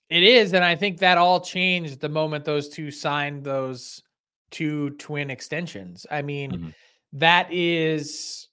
It 0.09 0.23
is, 0.23 0.53
and 0.53 0.63
I 0.63 0.75
think 0.75 0.99
that 0.99 1.17
all 1.17 1.41
changed 1.41 1.99
the 1.99 2.09
moment 2.09 2.45
those 2.45 2.69
two 2.69 2.91
signed 2.91 3.43
those 3.43 4.03
two 4.51 4.91
twin 4.91 5.29
extensions. 5.31 6.05
I 6.11 6.21
mean, 6.21 6.51
Mhm. 6.51 6.73
that 7.13 7.47
is 7.51 8.47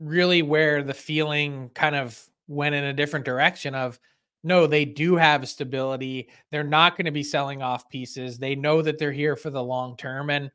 really 0.00 0.42
where 0.42 0.82
the 0.82 0.94
feeling 0.94 1.70
kind 1.70 1.96
of 1.96 2.28
went 2.46 2.74
in 2.74 2.84
a 2.84 2.92
different 2.92 3.24
direction 3.24 3.74
of 3.74 3.98
no, 4.42 4.66
they 4.66 4.84
do 4.84 5.16
have 5.16 5.48
stability. 5.48 6.28
They're 6.50 6.64
not 6.64 6.96
going 6.96 7.06
to 7.06 7.10
be 7.10 7.22
selling 7.22 7.62
off 7.62 7.88
pieces. 7.88 8.38
They 8.38 8.54
know 8.54 8.82
that 8.82 8.98
they're 8.98 9.12
here 9.12 9.36
for 9.36 9.50
the 9.50 9.62
long 9.62 9.96
term 9.96 10.30
and 10.30 10.50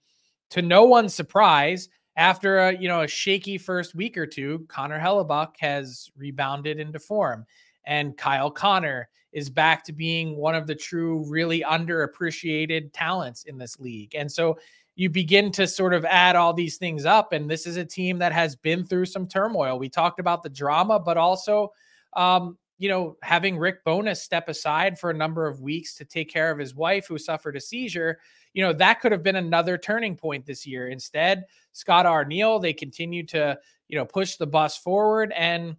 to 0.53 0.61
no 0.61 0.83
one's 0.83 1.15
surprise, 1.15 1.89
after 2.15 2.59
a 2.59 2.77
you 2.77 2.87
know 2.87 3.01
a 3.01 3.07
shaky 3.07 3.57
first 3.57 3.95
week 3.95 4.19
or 4.19 4.27
two, 4.27 4.65
Connor 4.67 4.99
Hellebuyck 4.99 5.55
has 5.59 6.11
rebounded 6.15 6.79
into 6.79 6.99
form, 6.99 7.43
and 7.85 8.15
Kyle 8.15 8.51
Connor 8.51 9.09
is 9.31 9.49
back 9.49 9.83
to 9.85 9.93
being 9.93 10.37
one 10.37 10.53
of 10.53 10.67
the 10.67 10.75
true, 10.75 11.27
really 11.27 11.61
underappreciated 11.61 12.91
talents 12.93 13.45
in 13.45 13.57
this 13.57 13.79
league. 13.79 14.13
And 14.13 14.31
so 14.31 14.59
you 14.95 15.09
begin 15.09 15.51
to 15.53 15.65
sort 15.65 15.95
of 15.95 16.05
add 16.05 16.35
all 16.35 16.53
these 16.53 16.77
things 16.77 17.03
up, 17.03 17.33
and 17.33 17.49
this 17.49 17.65
is 17.65 17.77
a 17.77 17.85
team 17.85 18.19
that 18.19 18.31
has 18.31 18.55
been 18.55 18.85
through 18.85 19.05
some 19.05 19.27
turmoil. 19.27 19.79
We 19.79 19.89
talked 19.89 20.19
about 20.19 20.43
the 20.43 20.49
drama, 20.49 20.99
but 20.99 21.17
also 21.17 21.71
um, 22.15 22.59
you 22.83 22.89
know, 22.89 23.15
having 23.21 23.57
Rick 23.57 23.85
Bowness 23.85 24.21
step 24.21 24.49
aside 24.49 24.99
for 24.99 25.09
a 25.09 25.13
number 25.13 25.47
of 25.47 25.61
weeks 25.61 25.95
to 25.95 26.03
take 26.03 26.29
care 26.29 26.51
of 26.51 26.59
his 26.59 26.75
wife 26.75 27.07
who 27.07 27.17
suffered 27.17 27.55
a 27.55 27.61
seizure, 27.61 28.19
you 28.53 28.61
know, 28.61 28.73
that 28.73 28.99
could 28.99 29.13
have 29.13 29.23
been 29.23 29.37
another 29.37 29.77
turning 29.77 30.17
point 30.17 30.45
this 30.45 30.67
year. 30.67 30.89
Instead, 30.89 31.45
Scott 31.71 32.05
Arniel, 32.05 32.61
they 32.61 32.73
continue 32.73 33.25
to, 33.27 33.57
you 33.87 33.97
know, 33.97 34.03
push 34.03 34.35
the 34.35 34.47
bus 34.47 34.75
forward. 34.75 35.31
And 35.33 35.77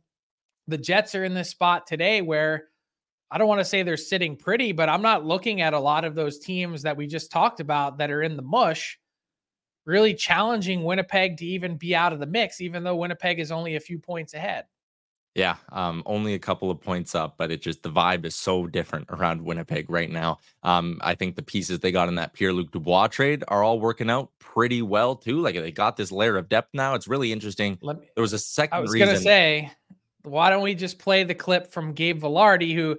the 0.67 0.79
Jets 0.79 1.15
are 1.15 1.25
in 1.25 1.35
this 1.35 1.51
spot 1.51 1.87
today 1.87 2.23
where 2.23 2.69
I 3.31 3.37
don't 3.37 3.49
want 3.49 3.61
to 3.61 3.67
say 3.67 3.83
they're 3.83 3.99
sitting 3.99 4.35
pretty, 4.35 4.73
but 4.73 4.89
I'm 4.89 5.03
not 5.03 5.27
looking 5.27 5.61
at 5.61 5.75
a 5.75 5.79
lot 5.79 6.07
of 6.07 6.15
those 6.15 6.39
teams 6.39 6.81
that 6.85 6.97
we 6.97 7.07
just 7.07 7.31
talked 7.31 7.61
about 7.61 7.99
that 7.99 8.11
are 8.11 8.23
in 8.23 8.39
the 8.39 8.43
mush 8.43 8.99
really 9.85 10.15
challenging 10.15 10.85
Winnipeg 10.85 11.37
to 11.37 11.45
even 11.45 11.77
be 11.77 11.95
out 11.95 12.15
of 12.15 12.19
the 12.19 12.25
mix, 12.25 12.63
even 12.63 12.83
though 12.83 12.97
Winnipeg 12.97 13.41
is 13.41 13.53
only 13.53 13.77
a 13.77 13.81
few 13.81 13.99
points 13.99 14.33
ahead. 14.33 14.65
Yeah, 15.35 15.57
um, 15.73 16.05
only 16.07 16.35
a 16.35 16.39
couple 16.39 16.71
of 16.71 16.81
points 16.81 17.17
up, 17.17 17.35
but 17.37 17.51
it 17.51 17.61
just 17.61 17.83
the 17.83 17.91
vibe 17.91 18.25
is 18.25 18.37
so 18.37 18.69
different 18.69 19.07
around 19.11 19.43
Winnipeg 19.43 19.91
right 19.91 20.11
now. 20.11 20.39
Um, 20.63 20.99
I 21.01 21.17
think 21.17 21.35
the 21.35 21.43
pieces 21.43 21.81
they 21.81 21.91
got 21.91 22.07
in 22.07 22.15
that 22.15 22.35
Pierre 22.35 22.53
Luc 22.53 22.71
Dubois 22.71 23.09
trade 23.09 23.43
are 23.49 23.65
all 23.65 23.81
working 23.81 24.11
out 24.11 24.31
pretty 24.39 24.81
well 24.81 25.17
too. 25.17 25.41
Like 25.41 25.57
they 25.57 25.73
got 25.73 25.97
this 25.97 26.13
layer 26.13 26.37
of 26.37 26.49
depth 26.49 26.69
now. 26.73 26.95
It's 26.95 27.09
really 27.09 27.33
interesting. 27.33 27.79
Me, 27.83 27.95
there 28.15 28.23
was 28.23 28.33
a 28.33 28.39
second. 28.39 28.79
I 28.79 28.81
was 28.81 28.93
reason. 28.93 29.09
gonna 29.09 29.21
say, 29.21 29.73
why 30.23 30.51
don't 30.51 30.63
we 30.63 30.73
just 30.75 31.01
play 31.01 31.25
the 31.25 31.35
clip 31.35 31.67
from 31.73 31.95
Gabe 31.95 32.23
Vilardi, 32.23 32.73
who, 32.73 32.97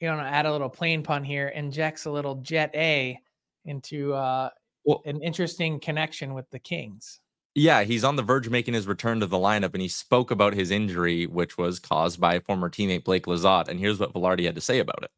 you 0.00 0.08
know, 0.08 0.18
add 0.18 0.46
a 0.46 0.52
little 0.52 0.68
plane 0.68 1.04
pun 1.04 1.22
here, 1.22 1.48
injects 1.48 2.06
a 2.06 2.10
little 2.10 2.34
Jet 2.36 2.72
A 2.74 3.20
into 3.66 4.14
uh, 4.14 4.50
well, 4.84 5.00
an 5.06 5.22
interesting 5.22 5.78
connection 5.78 6.34
with 6.34 6.50
the 6.50 6.58
Kings. 6.58 7.20
Yeah, 7.54 7.82
he's 7.84 8.02
on 8.02 8.16
the 8.16 8.22
verge 8.22 8.46
of 8.46 8.52
making 8.52 8.72
his 8.72 8.86
return 8.86 9.20
to 9.20 9.26
the 9.26 9.36
lineup, 9.36 9.74
and 9.74 9.82
he 9.82 9.88
spoke 9.88 10.30
about 10.30 10.54
his 10.54 10.70
injury, 10.70 11.26
which 11.26 11.58
was 11.58 11.78
caused 11.78 12.18
by 12.18 12.38
former 12.40 12.70
teammate 12.70 13.04
Blake 13.04 13.26
Lizotte. 13.26 13.68
And 13.68 13.78
here's 13.78 14.00
what 14.00 14.14
Vilardi 14.14 14.46
had 14.46 14.54
to 14.54 14.60
say 14.62 14.78
about 14.78 15.02
it. 15.02 15.10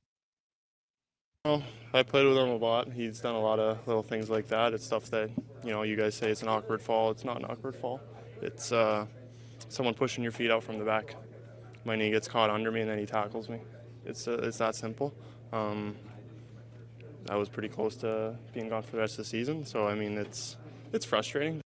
Well, 1.44 1.62
I 1.92 2.02
played 2.02 2.26
with 2.26 2.36
him 2.36 2.48
a 2.48 2.56
lot. 2.56 2.90
He's 2.90 3.20
done 3.20 3.36
a 3.36 3.40
lot 3.40 3.60
of 3.60 3.86
little 3.86 4.02
things 4.02 4.30
like 4.30 4.48
that. 4.48 4.72
It's 4.72 4.84
stuff 4.84 5.10
that 5.10 5.30
you 5.62 5.70
know 5.70 5.82
you 5.82 5.94
guys 5.94 6.16
say 6.16 6.30
it's 6.30 6.42
an 6.42 6.48
awkward 6.48 6.82
fall. 6.82 7.10
It's 7.10 7.24
not 7.24 7.38
an 7.38 7.44
awkward 7.44 7.76
fall. 7.76 8.00
It's 8.42 8.72
uh, 8.72 9.06
someone 9.68 9.94
pushing 9.94 10.24
your 10.24 10.32
feet 10.32 10.50
out 10.50 10.64
from 10.64 10.78
the 10.78 10.84
back. 10.84 11.14
My 11.84 11.94
knee 11.94 12.10
gets 12.10 12.26
caught 12.26 12.50
under 12.50 12.72
me, 12.72 12.80
and 12.80 12.90
then 12.90 12.98
he 12.98 13.06
tackles 13.06 13.48
me. 13.48 13.60
It's 14.04 14.26
uh, 14.26 14.40
it's 14.42 14.58
that 14.58 14.74
simple. 14.74 15.14
Um, 15.52 15.94
I 17.28 17.36
was 17.36 17.48
pretty 17.48 17.68
close 17.68 17.94
to 17.96 18.36
being 18.52 18.70
gone 18.70 18.82
for 18.82 18.92
the 18.92 18.98
rest 18.98 19.12
of 19.12 19.18
the 19.18 19.24
season. 19.24 19.64
So 19.64 19.86
I 19.86 19.94
mean, 19.94 20.18
it's 20.18 20.56
it's 20.92 21.04
frustrating. 21.04 21.63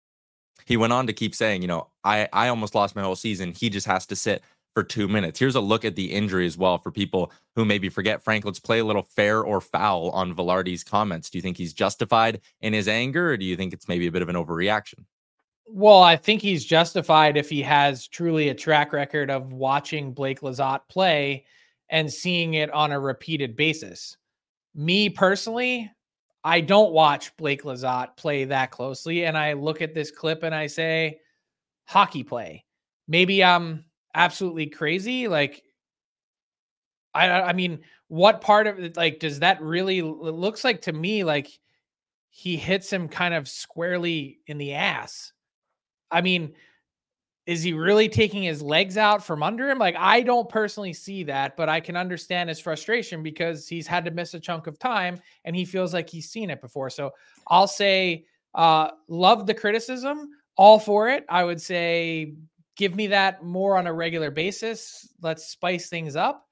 He 0.65 0.77
went 0.77 0.93
on 0.93 1.07
to 1.07 1.13
keep 1.13 1.35
saying, 1.35 1.61
you 1.61 1.67
know, 1.67 1.87
I 2.03 2.27
I 2.33 2.47
almost 2.47 2.75
lost 2.75 2.95
my 2.95 3.01
whole 3.01 3.15
season. 3.15 3.53
He 3.53 3.69
just 3.69 3.87
has 3.87 4.05
to 4.07 4.15
sit 4.15 4.43
for 4.73 4.83
two 4.83 5.07
minutes. 5.07 5.37
Here's 5.37 5.55
a 5.55 5.61
look 5.61 5.83
at 5.83 5.95
the 5.95 6.11
injury 6.11 6.45
as 6.45 6.57
well 6.57 6.77
for 6.77 6.91
people 6.91 7.31
who 7.55 7.65
maybe 7.65 7.89
forget. 7.89 8.23
Frank, 8.23 8.45
let's 8.45 8.59
play 8.59 8.79
a 8.79 8.85
little 8.85 9.03
fair 9.03 9.41
or 9.41 9.59
foul 9.59 10.09
on 10.11 10.33
Vilardi's 10.33 10.83
comments. 10.83 11.29
Do 11.29 11.37
you 11.37 11.41
think 11.41 11.57
he's 11.57 11.73
justified 11.73 12.39
in 12.61 12.73
his 12.73 12.87
anger, 12.87 13.31
or 13.31 13.37
do 13.37 13.45
you 13.45 13.57
think 13.57 13.73
it's 13.73 13.87
maybe 13.87 14.07
a 14.07 14.11
bit 14.11 14.21
of 14.21 14.29
an 14.29 14.35
overreaction? 14.35 15.05
Well, 15.67 16.01
I 16.01 16.15
think 16.15 16.41
he's 16.41 16.65
justified 16.65 17.37
if 17.37 17.49
he 17.49 17.61
has 17.61 18.07
truly 18.07 18.49
a 18.49 18.55
track 18.55 18.93
record 18.93 19.29
of 19.29 19.53
watching 19.53 20.13
Blake 20.13 20.41
Lizotte 20.41 20.87
play 20.89 21.45
and 21.89 22.11
seeing 22.11 22.55
it 22.55 22.69
on 22.71 22.91
a 22.91 22.99
repeated 22.99 23.55
basis 23.55 24.17
me 24.73 25.09
personally, 25.09 25.91
I 26.43 26.61
don't 26.61 26.91
watch 26.91 27.35
Blake 27.37 27.63
Lizotte 27.63 28.17
play 28.17 28.45
that 28.45 28.71
closely. 28.71 29.25
And 29.25 29.37
I 29.37 29.53
look 29.53 29.81
at 29.81 29.93
this 29.93 30.11
clip 30.11 30.43
and 30.43 30.55
I 30.55 30.67
say, 30.67 31.19
hockey 31.85 32.23
play. 32.23 32.65
Maybe 33.07 33.43
I'm 33.43 33.85
absolutely 34.15 34.67
crazy. 34.67 35.27
Like, 35.27 35.61
I, 37.13 37.29
I 37.29 37.53
mean, 37.53 37.81
what 38.07 38.41
part 38.41 38.67
of 38.67 38.79
it, 38.79 38.97
like, 38.97 39.19
does 39.19 39.39
that 39.39 39.61
really, 39.61 39.99
it 39.99 40.03
looks 40.03 40.63
like 40.63 40.81
to 40.83 40.93
me, 40.93 41.23
like 41.23 41.49
he 42.29 42.55
hits 42.55 42.91
him 42.91 43.07
kind 43.07 43.33
of 43.33 43.47
squarely 43.47 44.39
in 44.47 44.57
the 44.57 44.73
ass. 44.73 45.33
I 46.09 46.21
mean, 46.21 46.53
is 47.45 47.63
he 47.63 47.73
really 47.73 48.07
taking 48.07 48.43
his 48.43 48.61
legs 48.61 48.97
out 48.97 49.23
from 49.23 49.41
under 49.41 49.69
him? 49.69 49.79
Like, 49.79 49.95
I 49.97 50.21
don't 50.21 50.47
personally 50.47 50.93
see 50.93 51.23
that, 51.23 51.57
but 51.57 51.69
I 51.69 51.79
can 51.79 51.95
understand 51.95 52.49
his 52.49 52.59
frustration 52.59 53.23
because 53.23 53.67
he's 53.67 53.87
had 53.87 54.05
to 54.05 54.11
miss 54.11 54.33
a 54.33 54.39
chunk 54.39 54.67
of 54.67 54.77
time 54.77 55.19
and 55.43 55.55
he 55.55 55.65
feels 55.65 55.93
like 55.93 56.09
he's 56.09 56.29
seen 56.29 56.49
it 56.49 56.61
before. 56.61 56.89
So 56.89 57.11
I'll 57.47 57.67
say, 57.67 58.25
uh, 58.53 58.91
love 59.07 59.47
the 59.47 59.53
criticism, 59.53 60.29
all 60.55 60.77
for 60.77 61.09
it. 61.09 61.25
I 61.29 61.43
would 61.43 61.61
say, 61.61 62.35
give 62.75 62.95
me 62.95 63.07
that 63.07 63.43
more 63.43 63.77
on 63.77 63.87
a 63.87 63.93
regular 63.93 64.29
basis. 64.29 65.07
Let's 65.21 65.47
spice 65.47 65.89
things 65.89 66.15
up. 66.15 66.47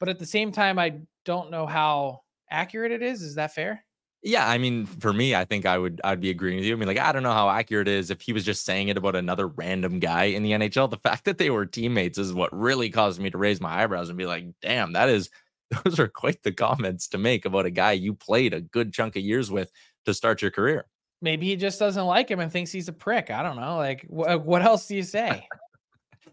But 0.00 0.08
at 0.08 0.18
the 0.18 0.26
same 0.26 0.50
time, 0.50 0.78
I 0.78 1.00
don't 1.24 1.50
know 1.50 1.66
how 1.66 2.22
accurate 2.50 2.90
it 2.90 3.02
is. 3.02 3.22
Is 3.22 3.36
that 3.36 3.54
fair? 3.54 3.84
Yeah, 4.24 4.48
I 4.48 4.56
mean, 4.58 4.86
for 4.86 5.12
me, 5.12 5.34
I 5.34 5.44
think 5.44 5.66
I 5.66 5.76
would 5.76 6.00
I'd 6.04 6.20
be 6.20 6.30
agreeing 6.30 6.58
with 6.58 6.64
you. 6.64 6.74
I 6.74 6.78
mean, 6.78 6.86
like, 6.86 6.98
I 6.98 7.10
don't 7.10 7.24
know 7.24 7.32
how 7.32 7.50
accurate 7.50 7.88
it 7.88 7.94
is 7.94 8.10
if 8.10 8.20
he 8.20 8.32
was 8.32 8.44
just 8.44 8.64
saying 8.64 8.88
it 8.88 8.96
about 8.96 9.16
another 9.16 9.48
random 9.48 9.98
guy 9.98 10.24
in 10.24 10.44
the 10.44 10.52
NHL. 10.52 10.88
The 10.88 10.98
fact 10.98 11.24
that 11.24 11.38
they 11.38 11.50
were 11.50 11.66
teammates 11.66 12.18
is 12.18 12.32
what 12.32 12.56
really 12.56 12.88
caused 12.88 13.20
me 13.20 13.30
to 13.30 13.38
raise 13.38 13.60
my 13.60 13.82
eyebrows 13.82 14.08
and 14.08 14.18
be 14.18 14.26
like, 14.26 14.46
damn, 14.60 14.92
that 14.92 15.08
is 15.08 15.28
those 15.84 15.98
are 15.98 16.08
quite 16.08 16.42
the 16.42 16.52
comments 16.52 17.08
to 17.08 17.18
make 17.18 17.44
about 17.44 17.66
a 17.66 17.70
guy 17.70 17.92
you 17.92 18.14
played 18.14 18.54
a 18.54 18.60
good 18.60 18.92
chunk 18.92 19.16
of 19.16 19.22
years 19.22 19.50
with 19.50 19.72
to 20.06 20.14
start 20.14 20.42
your 20.42 20.50
career. 20.50 20.86
Maybe 21.20 21.46
he 21.46 21.56
just 21.56 21.78
doesn't 21.78 22.04
like 22.04 22.30
him 22.30 22.40
and 22.40 22.50
thinks 22.50 22.72
he's 22.72 22.88
a 22.88 22.92
prick. 22.92 23.30
I 23.30 23.42
don't 23.42 23.56
know. 23.56 23.76
Like, 23.76 24.02
wh- 24.06 24.44
what 24.44 24.62
else 24.62 24.86
do 24.88 24.96
you 24.96 25.04
say? 25.04 25.46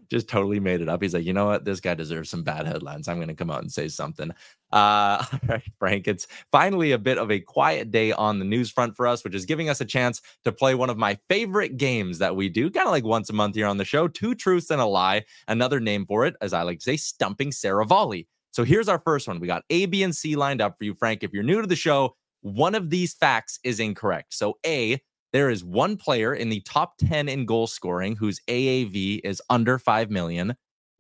Just 0.10 0.28
totally 0.28 0.60
made 0.60 0.82
it 0.82 0.90
up. 0.90 1.02
He's 1.02 1.14
like, 1.14 1.26
you 1.26 1.34
know 1.34 1.46
what? 1.46 1.66
This 1.66 1.80
guy 1.80 1.94
deserves 1.94 2.30
some 2.30 2.44
bad 2.44 2.66
headlines. 2.66 3.08
I'm 3.08 3.18
going 3.18 3.28
to 3.28 3.36
come 3.36 3.52
out 3.52 3.62
and 3.62 3.72
say 3.72 3.88
something. 3.88 4.32
Uh, 4.72 5.24
all 5.34 5.40
right, 5.48 5.64
Frank. 5.78 6.08
It's 6.08 6.28
finally 6.52 6.92
a 6.92 6.98
bit 6.98 7.18
of 7.18 7.30
a 7.30 7.40
quiet 7.40 7.92
day 7.92 8.12
on 8.12 8.40
the 8.40 8.46
news 8.46 8.72
front 8.72 8.96
for 8.96 9.08
us, 9.08 9.24
which 9.24 9.36
is 9.36 9.46
giving 9.46 9.70
us 9.70 9.82
a 9.82 9.86
chance 9.86 10.22
to 10.46 10.52
play 10.52 10.74
one 10.76 10.90
of 10.90 10.98
my 10.98 11.18
favorite 11.30 11.78
games 11.78 12.18
that 12.20 12.36
we 12.36 12.50
do, 12.50 12.72
kind 12.72 12.88
of 12.88 12.92
like 12.92 13.04
once 13.04 13.30
a 13.30 13.34
month 13.34 13.56
here 13.56 13.68
on 13.68 13.78
the 13.78 13.86
show. 13.86 14.08
Two 14.08 14.34
truths 14.34 14.72
and 14.72 14.82
a 14.82 14.86
lie. 14.86 15.26
Another 15.48 15.80
name 15.80 16.06
for 16.06 16.26
it, 16.26 16.36
as 16.42 16.54
I 16.54 16.64
like 16.64 16.80
to 16.80 16.84
say, 16.84 16.98
stumping 16.98 17.52
Seravalli. 17.52 18.26
So 18.52 18.64
here's 18.64 18.90
our 18.90 19.00
first 19.00 19.28
one. 19.28 19.40
We 19.40 19.48
got 19.48 19.64
A, 19.70 19.86
B, 19.86 20.04
and 20.04 20.16
C 20.16 20.36
lined 20.36 20.62
up 20.62 20.78
for 20.78 20.84
you, 20.84 20.96
Frank. 20.96 21.24
If 21.24 21.34
you're 21.34 21.44
new 21.44 21.62
to 21.62 21.68
the 21.68 21.76
show, 21.76 22.16
one 22.42 22.76
of 22.76 22.90
these 22.90 23.14
facts 23.14 23.60
is 23.64 23.80
incorrect. 23.80 24.34
So 24.34 24.58
A, 24.66 25.00
there 25.32 25.50
is 25.50 25.64
one 25.64 25.98
player 25.98 26.34
in 26.34 26.50
the 26.50 26.62
top 26.62 26.98
10 26.98 27.30
in 27.30 27.46
goal 27.46 27.68
scoring 27.68 28.16
whose 28.16 28.42
AAV 28.48 29.22
is 29.24 29.42
under 29.50 29.78
5 29.78 30.10
million. 30.10 30.56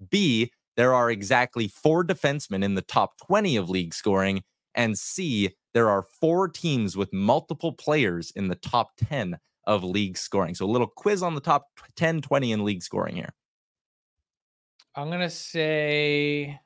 B, 0.10 0.52
there 0.76 0.94
are 0.94 1.10
exactly 1.10 1.68
four 1.68 2.04
defensemen 2.06 2.64
in 2.64 2.76
the 2.76 2.82
top 2.82 3.18
20 3.26 3.58
of 3.58 3.70
league 3.70 3.94
scoring. 3.94 4.44
And 4.76 4.98
C, 4.98 5.56
there 5.74 5.90
are 5.90 6.04
four 6.04 6.48
teams 6.48 6.96
with 6.96 7.12
multiple 7.12 7.74
players 7.74 8.32
in 8.32 8.48
the 8.48 8.56
top 8.56 8.92
10 8.98 9.40
of 9.66 9.84
league 9.84 10.18
scoring. 10.18 10.56
So 10.56 10.66
a 10.66 10.68
little 10.68 10.88
quiz 10.88 11.22
on 11.22 11.36
the 11.36 11.42
top 11.42 11.68
10, 11.96 12.22
20 12.22 12.52
in 12.52 12.66
league 12.66 12.84
scoring 12.84 13.16
here. 13.16 13.34
I'm 14.96 15.08
going 15.08 15.20
to 15.20 15.30
say 15.30 16.60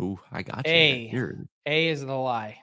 Ooh, 0.00 0.18
I 0.30 0.42
got 0.42 0.66
you. 0.66 0.72
A. 0.72 1.10
A 1.66 1.88
is 1.88 2.04
the 2.04 2.14
lie. 2.14 2.58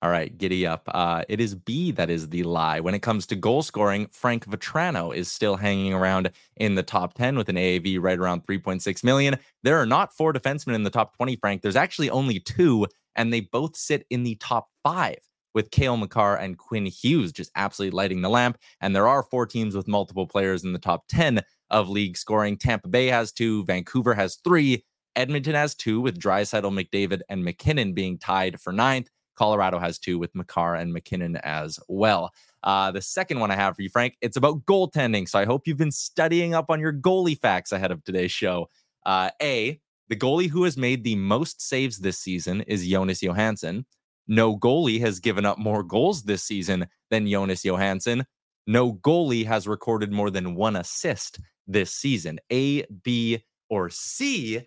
All 0.00 0.10
right, 0.10 0.36
giddy 0.38 0.64
up. 0.64 0.88
Uh, 0.94 1.24
it 1.28 1.40
is 1.40 1.56
B 1.56 1.90
that 1.92 2.08
is 2.08 2.28
the 2.28 2.44
lie. 2.44 2.78
When 2.78 2.94
it 2.94 3.00
comes 3.00 3.26
to 3.26 3.36
goal 3.36 3.62
scoring, 3.62 4.06
Frank 4.12 4.46
Vatrano 4.46 5.12
is 5.14 5.30
still 5.30 5.56
hanging 5.56 5.92
around 5.92 6.30
in 6.56 6.76
the 6.76 6.84
top 6.84 7.14
10 7.14 7.36
with 7.36 7.48
an 7.48 7.56
AAV 7.56 7.98
right 8.00 8.18
around 8.18 8.46
3.6 8.46 9.02
million. 9.02 9.36
There 9.64 9.76
are 9.76 9.86
not 9.86 10.14
four 10.14 10.32
defensemen 10.32 10.76
in 10.76 10.84
the 10.84 10.90
top 10.90 11.16
20, 11.16 11.34
Frank. 11.36 11.62
There's 11.62 11.74
actually 11.74 12.10
only 12.10 12.38
two, 12.38 12.86
and 13.16 13.32
they 13.32 13.40
both 13.40 13.76
sit 13.76 14.06
in 14.08 14.22
the 14.22 14.36
top 14.36 14.68
five 14.84 15.18
with 15.52 15.72
Cale 15.72 15.96
Makar 15.96 16.36
and 16.36 16.56
Quinn 16.56 16.86
Hughes 16.86 17.32
just 17.32 17.50
absolutely 17.56 17.96
lighting 17.96 18.22
the 18.22 18.28
lamp. 18.28 18.58
And 18.80 18.94
there 18.94 19.08
are 19.08 19.24
four 19.24 19.46
teams 19.46 19.74
with 19.74 19.88
multiple 19.88 20.28
players 20.28 20.62
in 20.62 20.72
the 20.72 20.78
top 20.78 21.08
10 21.08 21.40
of 21.70 21.88
league 21.88 22.16
scoring. 22.16 22.56
Tampa 22.56 22.86
Bay 22.86 23.08
has 23.08 23.32
two, 23.32 23.64
Vancouver 23.64 24.14
has 24.14 24.36
three, 24.44 24.84
Edmonton 25.18 25.54
has 25.54 25.74
two, 25.74 26.00
with 26.00 26.18
Draisaitl, 26.18 26.72
McDavid, 26.72 27.22
and 27.28 27.44
MacKinnon 27.44 27.92
being 27.92 28.18
tied 28.18 28.60
for 28.60 28.72
ninth. 28.72 29.10
Colorado 29.34 29.78
has 29.80 29.98
two 29.98 30.16
with 30.16 30.34
Makar 30.34 30.76
and 30.76 30.92
MacKinnon 30.92 31.36
as 31.38 31.78
well. 31.88 32.30
Uh, 32.62 32.92
the 32.92 33.02
second 33.02 33.40
one 33.40 33.50
I 33.50 33.56
have 33.56 33.74
for 33.74 33.82
you, 33.82 33.88
Frank, 33.88 34.16
it's 34.20 34.36
about 34.36 34.64
goaltending. 34.64 35.28
So 35.28 35.38
I 35.38 35.44
hope 35.44 35.66
you've 35.66 35.76
been 35.76 35.92
studying 35.92 36.54
up 36.54 36.70
on 36.70 36.80
your 36.80 36.92
goalie 36.92 37.38
facts 37.38 37.72
ahead 37.72 37.90
of 37.90 38.02
today's 38.04 38.30
show. 38.30 38.68
Uh, 39.04 39.30
A, 39.42 39.80
the 40.08 40.16
goalie 40.16 40.48
who 40.48 40.62
has 40.62 40.76
made 40.76 41.02
the 41.02 41.16
most 41.16 41.60
saves 41.60 41.98
this 41.98 42.18
season 42.18 42.62
is 42.62 42.86
Jonas 42.86 43.20
Johansson. 43.20 43.86
No 44.28 44.56
goalie 44.56 45.00
has 45.00 45.18
given 45.18 45.44
up 45.44 45.58
more 45.58 45.82
goals 45.82 46.22
this 46.22 46.44
season 46.44 46.86
than 47.10 47.28
Jonas 47.28 47.64
Johansson. 47.64 48.24
No 48.68 48.94
goalie 48.94 49.46
has 49.46 49.66
recorded 49.66 50.12
more 50.12 50.30
than 50.30 50.54
one 50.54 50.76
assist 50.76 51.40
this 51.66 51.92
season. 51.92 52.38
A, 52.52 52.84
B, 53.02 53.44
or 53.68 53.90
C 53.90 54.66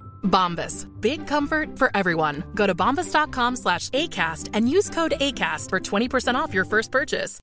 Bombas. 0.23 0.87
Big 0.99 1.27
comfort 1.27 1.77
for 1.77 1.91
everyone. 1.95 2.43
Go 2.55 2.65
to 2.65 2.73
bombas.com 2.73 3.55
slash 3.55 3.89
ACAST 3.89 4.49
and 4.53 4.67
use 4.67 4.89
code 4.89 5.13
ACAST 5.19 5.69
for 5.69 5.79
20% 5.79 6.35
off 6.35 6.53
your 6.53 6.65
first 6.65 6.91
purchase. 6.91 7.39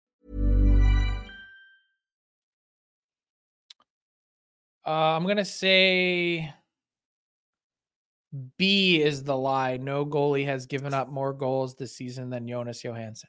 Uh, 4.87 5.17
I'm 5.17 5.27
gonna 5.27 5.45
say 5.45 6.51
B 8.57 9.03
is 9.03 9.23
the 9.23 9.37
lie. 9.37 9.77
No 9.77 10.07
goalie 10.07 10.47
has 10.47 10.65
given 10.65 10.95
up 10.95 11.11
more 11.11 11.35
goals 11.35 11.75
this 11.75 11.95
season 11.95 12.31
than 12.31 12.49
Jonas 12.49 12.83
Johansson. 12.83 13.29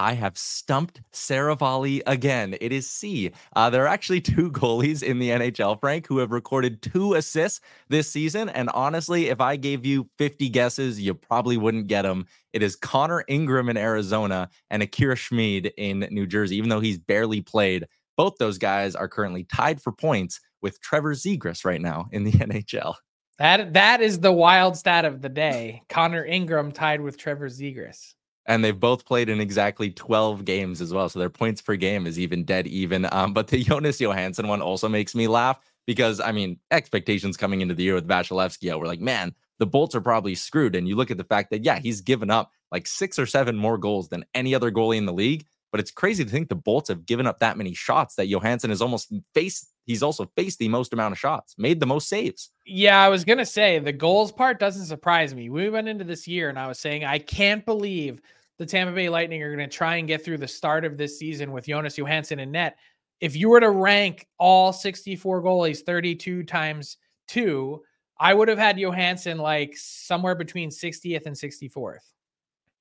I 0.00 0.14
have 0.14 0.38
stumped 0.38 1.02
Seravalli 1.12 2.00
again. 2.06 2.56
It 2.58 2.72
is 2.72 2.88
C. 2.90 3.32
Uh, 3.54 3.68
there 3.68 3.84
are 3.84 3.86
actually 3.86 4.22
two 4.22 4.50
goalies 4.50 5.02
in 5.02 5.18
the 5.18 5.28
NHL, 5.28 5.78
Frank, 5.78 6.06
who 6.06 6.16
have 6.18 6.32
recorded 6.32 6.80
two 6.80 7.14
assists 7.14 7.60
this 7.90 8.10
season. 8.10 8.48
And 8.48 8.70
honestly, 8.70 9.28
if 9.28 9.42
I 9.42 9.56
gave 9.56 9.84
you 9.84 10.08
50 10.16 10.48
guesses, 10.48 10.98
you 10.98 11.12
probably 11.12 11.58
wouldn't 11.58 11.86
get 11.86 12.02
them. 12.02 12.26
It 12.54 12.62
is 12.62 12.76
Connor 12.76 13.24
Ingram 13.28 13.68
in 13.68 13.76
Arizona 13.76 14.48
and 14.70 14.82
Akira 14.82 15.16
Schmid 15.16 15.70
in 15.76 16.08
New 16.10 16.26
Jersey, 16.26 16.56
even 16.56 16.70
though 16.70 16.80
he's 16.80 16.98
barely 16.98 17.42
played. 17.42 17.86
Both 18.16 18.38
those 18.38 18.56
guys 18.56 18.94
are 18.94 19.06
currently 19.06 19.44
tied 19.44 19.82
for 19.82 19.92
points 19.92 20.40
with 20.62 20.80
Trevor 20.80 21.14
Zegras 21.14 21.62
right 21.66 21.80
now 21.80 22.06
in 22.10 22.24
the 22.24 22.32
NHL. 22.32 22.94
That 23.38 23.74
that 23.74 24.00
is 24.00 24.20
the 24.20 24.32
wild 24.32 24.78
stat 24.78 25.04
of 25.04 25.20
the 25.20 25.28
day. 25.28 25.82
Connor 25.90 26.24
Ingram 26.24 26.72
tied 26.72 27.02
with 27.02 27.18
Trevor 27.18 27.48
Zegras 27.50 28.14
and 28.46 28.64
they've 28.64 28.78
both 28.78 29.04
played 29.04 29.28
in 29.28 29.40
exactly 29.40 29.90
12 29.90 30.44
games 30.44 30.80
as 30.80 30.92
well. 30.92 31.08
So 31.08 31.18
their 31.18 31.30
points 31.30 31.62
per 31.62 31.76
game 31.76 32.06
is 32.06 32.18
even 32.18 32.44
dead 32.44 32.66
even. 32.66 33.06
Um, 33.12 33.32
but 33.32 33.48
the 33.48 33.58
Jonas 33.62 34.00
Johansson 34.00 34.48
one 34.48 34.62
also 34.62 34.88
makes 34.88 35.14
me 35.14 35.28
laugh 35.28 35.58
because, 35.86 36.20
I 36.20 36.32
mean, 36.32 36.58
expectations 36.70 37.36
coming 37.36 37.60
into 37.60 37.74
the 37.74 37.82
year 37.82 37.94
with 37.94 38.08
Vasilevskiy, 38.08 38.78
we're 38.78 38.86
like, 38.86 39.00
man, 39.00 39.34
the 39.58 39.66
Bolts 39.66 39.94
are 39.94 40.00
probably 40.00 40.34
screwed. 40.34 40.74
And 40.74 40.88
you 40.88 40.96
look 40.96 41.10
at 41.10 41.16
the 41.16 41.24
fact 41.24 41.50
that, 41.50 41.64
yeah, 41.64 41.78
he's 41.78 42.00
given 42.00 42.30
up 42.30 42.52
like 42.72 42.86
six 42.86 43.18
or 43.18 43.26
seven 43.26 43.56
more 43.56 43.78
goals 43.78 44.08
than 44.08 44.24
any 44.34 44.54
other 44.54 44.70
goalie 44.70 44.96
in 44.96 45.06
the 45.06 45.12
league. 45.12 45.46
But 45.70 45.80
it's 45.80 45.90
crazy 45.90 46.24
to 46.24 46.30
think 46.30 46.48
the 46.48 46.56
Bolts 46.56 46.88
have 46.88 47.06
given 47.06 47.26
up 47.26 47.38
that 47.38 47.56
many 47.56 47.74
shots 47.74 48.16
that 48.16 48.26
Johansson 48.26 48.70
has 48.70 48.82
almost 48.82 49.12
faced. 49.34 49.72
He's 49.90 50.04
also 50.04 50.30
faced 50.36 50.60
the 50.60 50.68
most 50.68 50.92
amount 50.92 51.10
of 51.10 51.18
shots, 51.18 51.56
made 51.58 51.80
the 51.80 51.86
most 51.86 52.08
saves. 52.08 52.52
Yeah, 52.64 53.02
I 53.02 53.08
was 53.08 53.24
going 53.24 53.38
to 53.38 53.44
say 53.44 53.80
the 53.80 53.92
goals 53.92 54.30
part 54.30 54.60
doesn't 54.60 54.86
surprise 54.86 55.34
me. 55.34 55.50
We 55.50 55.68
went 55.68 55.88
into 55.88 56.04
this 56.04 56.28
year 56.28 56.48
and 56.48 56.56
I 56.56 56.68
was 56.68 56.78
saying, 56.78 57.04
I 57.04 57.18
can't 57.18 57.66
believe 57.66 58.22
the 58.56 58.66
Tampa 58.66 58.94
Bay 58.94 59.08
Lightning 59.08 59.42
are 59.42 59.52
going 59.52 59.68
to 59.68 59.76
try 59.76 59.96
and 59.96 60.06
get 60.06 60.24
through 60.24 60.38
the 60.38 60.46
start 60.46 60.84
of 60.84 60.96
this 60.96 61.18
season 61.18 61.50
with 61.50 61.66
Jonas 61.66 61.98
Johansson 61.98 62.38
in 62.38 62.52
net. 62.52 62.78
If 63.18 63.34
you 63.34 63.48
were 63.48 63.58
to 63.58 63.70
rank 63.70 64.28
all 64.38 64.72
64 64.72 65.42
goalies 65.42 65.80
32 65.80 66.44
times 66.44 66.96
two, 67.26 67.82
I 68.16 68.32
would 68.32 68.46
have 68.46 68.58
had 68.58 68.78
Johansson 68.78 69.38
like 69.38 69.76
somewhere 69.76 70.36
between 70.36 70.70
60th 70.70 71.26
and 71.26 71.34
64th. 71.34 72.12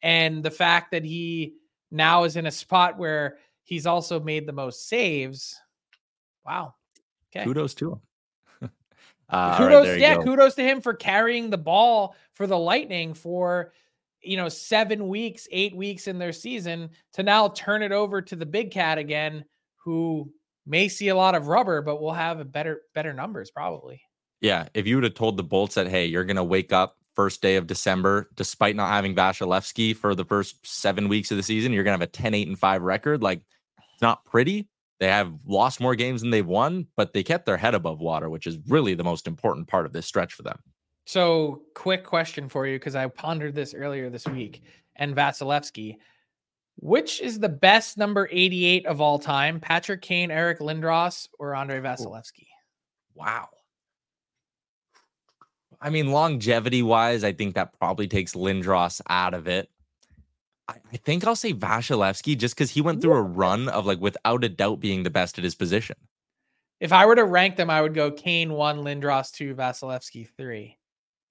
And 0.04 0.44
the 0.44 0.52
fact 0.52 0.92
that 0.92 1.04
he 1.04 1.56
now 1.90 2.26
is 2.26 2.36
in 2.36 2.46
a 2.46 2.52
spot 2.52 3.00
where 3.00 3.38
he's 3.64 3.88
also 3.88 4.20
made 4.20 4.46
the 4.46 4.54
most 4.54 4.88
saves. 4.88 5.60
Wow. 6.46 6.76
Okay. 7.36 7.46
Kudos 7.46 7.74
to 7.76 7.94
him. 7.94 8.70
uh, 9.30 9.58
kudos, 9.58 9.88
right, 9.88 10.00
yeah, 10.00 10.16
go. 10.16 10.24
kudos 10.24 10.56
to 10.56 10.64
him 10.64 10.82
for 10.82 10.94
carrying 10.94 11.50
the 11.50 11.58
ball 11.58 12.16
for 12.34 12.48
the 12.48 12.58
Lightning 12.58 13.14
for 13.14 13.72
you 14.22 14.38
know, 14.38 14.50
seven 14.50 15.08
weeks, 15.08 15.48
eight 15.52 15.76
weeks 15.76 16.08
in 16.08 16.20
their 16.20 16.34
season 16.34 16.90
to 17.14 17.24
now 17.24 17.50
turn 17.50 17.82
it 17.82 17.92
over 17.92 18.22
to 18.22 18.36
the 18.36 18.46
big 18.46 18.72
cat 18.72 18.98
again, 18.98 19.46
who 19.84 20.32
may 20.66 20.88
see 20.88 21.08
a 21.08 21.16
lot 21.16 21.36
of 21.36 21.48
rubber, 21.48 21.82
but 21.82 22.02
will 22.02 22.14
have 22.14 22.40
a 22.40 22.46
better, 22.46 22.82
better 22.94 23.14
numbers 23.14 23.52
probably. 23.52 24.02
Yeah. 24.42 24.68
If 24.74 24.88
you 24.88 24.96
would 24.96 25.04
have 25.04 25.14
told 25.14 25.38
the 25.38 25.44
Bolts 25.44 25.76
that, 25.76 25.88
hey, 25.88 26.06
you're 26.06 26.26
going 26.26 26.36
to 26.36 26.44
wake 26.44 26.74
up 26.74 26.98
first 27.16 27.42
day 27.42 27.56
of 27.56 27.68
December, 27.68 28.30
despite 28.36 28.76
not 28.76 28.90
having 28.90 29.16
Vasilevskiy 29.16 29.96
for 29.96 30.16
the 30.16 30.26
first 30.26 30.66
seven 30.66 31.10
weeks 31.10 31.32
of 31.32 31.38
the 31.38 31.44
season, 31.44 31.74
you're 31.74 31.84
going 31.84 31.98
to 31.98 32.04
have 32.04 32.10
a 32.10 32.12
10, 32.12 32.34
8, 32.34 32.48
and 32.48 32.60
5 32.60 32.82
record. 32.82 33.24
Like, 33.24 33.42
it's 33.94 34.02
not 34.02 34.26
pretty. 34.26 34.68
They 35.00 35.08
have 35.08 35.34
lost 35.46 35.80
more 35.80 35.96
games 35.96 36.22
than 36.22 36.30
they've 36.30 36.46
won, 36.46 36.88
but 36.98 37.14
they 37.14 37.24
kept 37.24 37.46
their 37.46 37.58
head 37.58 37.74
above 37.74 38.00
water, 38.00 38.30
which 38.30 38.46
is 38.46 38.58
really 38.68 38.94
the 38.94 39.04
most 39.04 39.28
important 39.28 39.68
part 39.68 39.86
of 39.86 39.94
this 39.94 40.06
stretch 40.06 40.34
for 40.34 40.44
them. 40.44 40.60
So, 41.06 41.64
quick 41.74 42.04
question 42.04 42.50
for 42.50 42.68
you 42.68 42.76
because 42.78 42.96
I 42.96 43.08
pondered 43.08 43.56
this 43.56 43.74
earlier 43.74 44.10
this 44.10 44.28
week. 44.28 44.62
And 44.98 45.16
Vasilevskiy, 45.16 45.96
which 46.76 47.22
is 47.22 47.40
the 47.40 47.50
best 47.50 47.98
number 47.98 48.28
88 48.30 48.86
of 48.86 49.00
all 49.00 49.18
time? 49.18 49.60
Patrick 49.60 50.02
Kane, 50.02 50.30
Eric 50.30 50.60
Lindros, 50.60 51.30
or 51.40 51.56
Andre 51.56 51.80
Vasilevskiy? 51.80 52.48
Wow. 53.16 53.48
I 55.82 55.90
mean, 55.90 56.12
longevity 56.12 56.84
wise, 56.84 57.24
I 57.24 57.32
think 57.32 57.56
that 57.56 57.78
probably 57.80 58.08
takes 58.08 58.34
Lindros 58.34 59.02
out 59.10 59.34
of 59.34 59.48
it. 59.48 59.70
I, 60.70 60.98
think 60.98 61.26
I'll 61.26 61.36
say 61.36 61.54
Vasilevskiy 61.54 62.38
just 62.38 62.56
because 62.56 62.72
he 62.72 62.82
went 62.82 63.02
through 63.02 63.14
a 63.14 63.22
run 63.22 63.70
of 63.70 63.86
like 63.86 64.00
without 64.00 64.44
a 64.44 64.50
doubt 64.50 64.80
being 64.80 65.04
the 65.04 65.10
best 65.10 65.38
at 65.38 65.44
his 65.44 65.56
position. 65.56 65.96
If 66.80 66.94
I 66.94 67.06
were 67.06 67.16
to 67.16 67.26
rank 67.26 67.58
them, 67.58 67.70
I 67.70 67.82
would 67.82 67.94
go 67.94 68.12
Kane 68.12 68.54
one, 68.54 68.80
Lindros 68.80 69.32
two, 69.32 69.54
Vasilevskiy 69.56 70.30
three. 70.38 70.78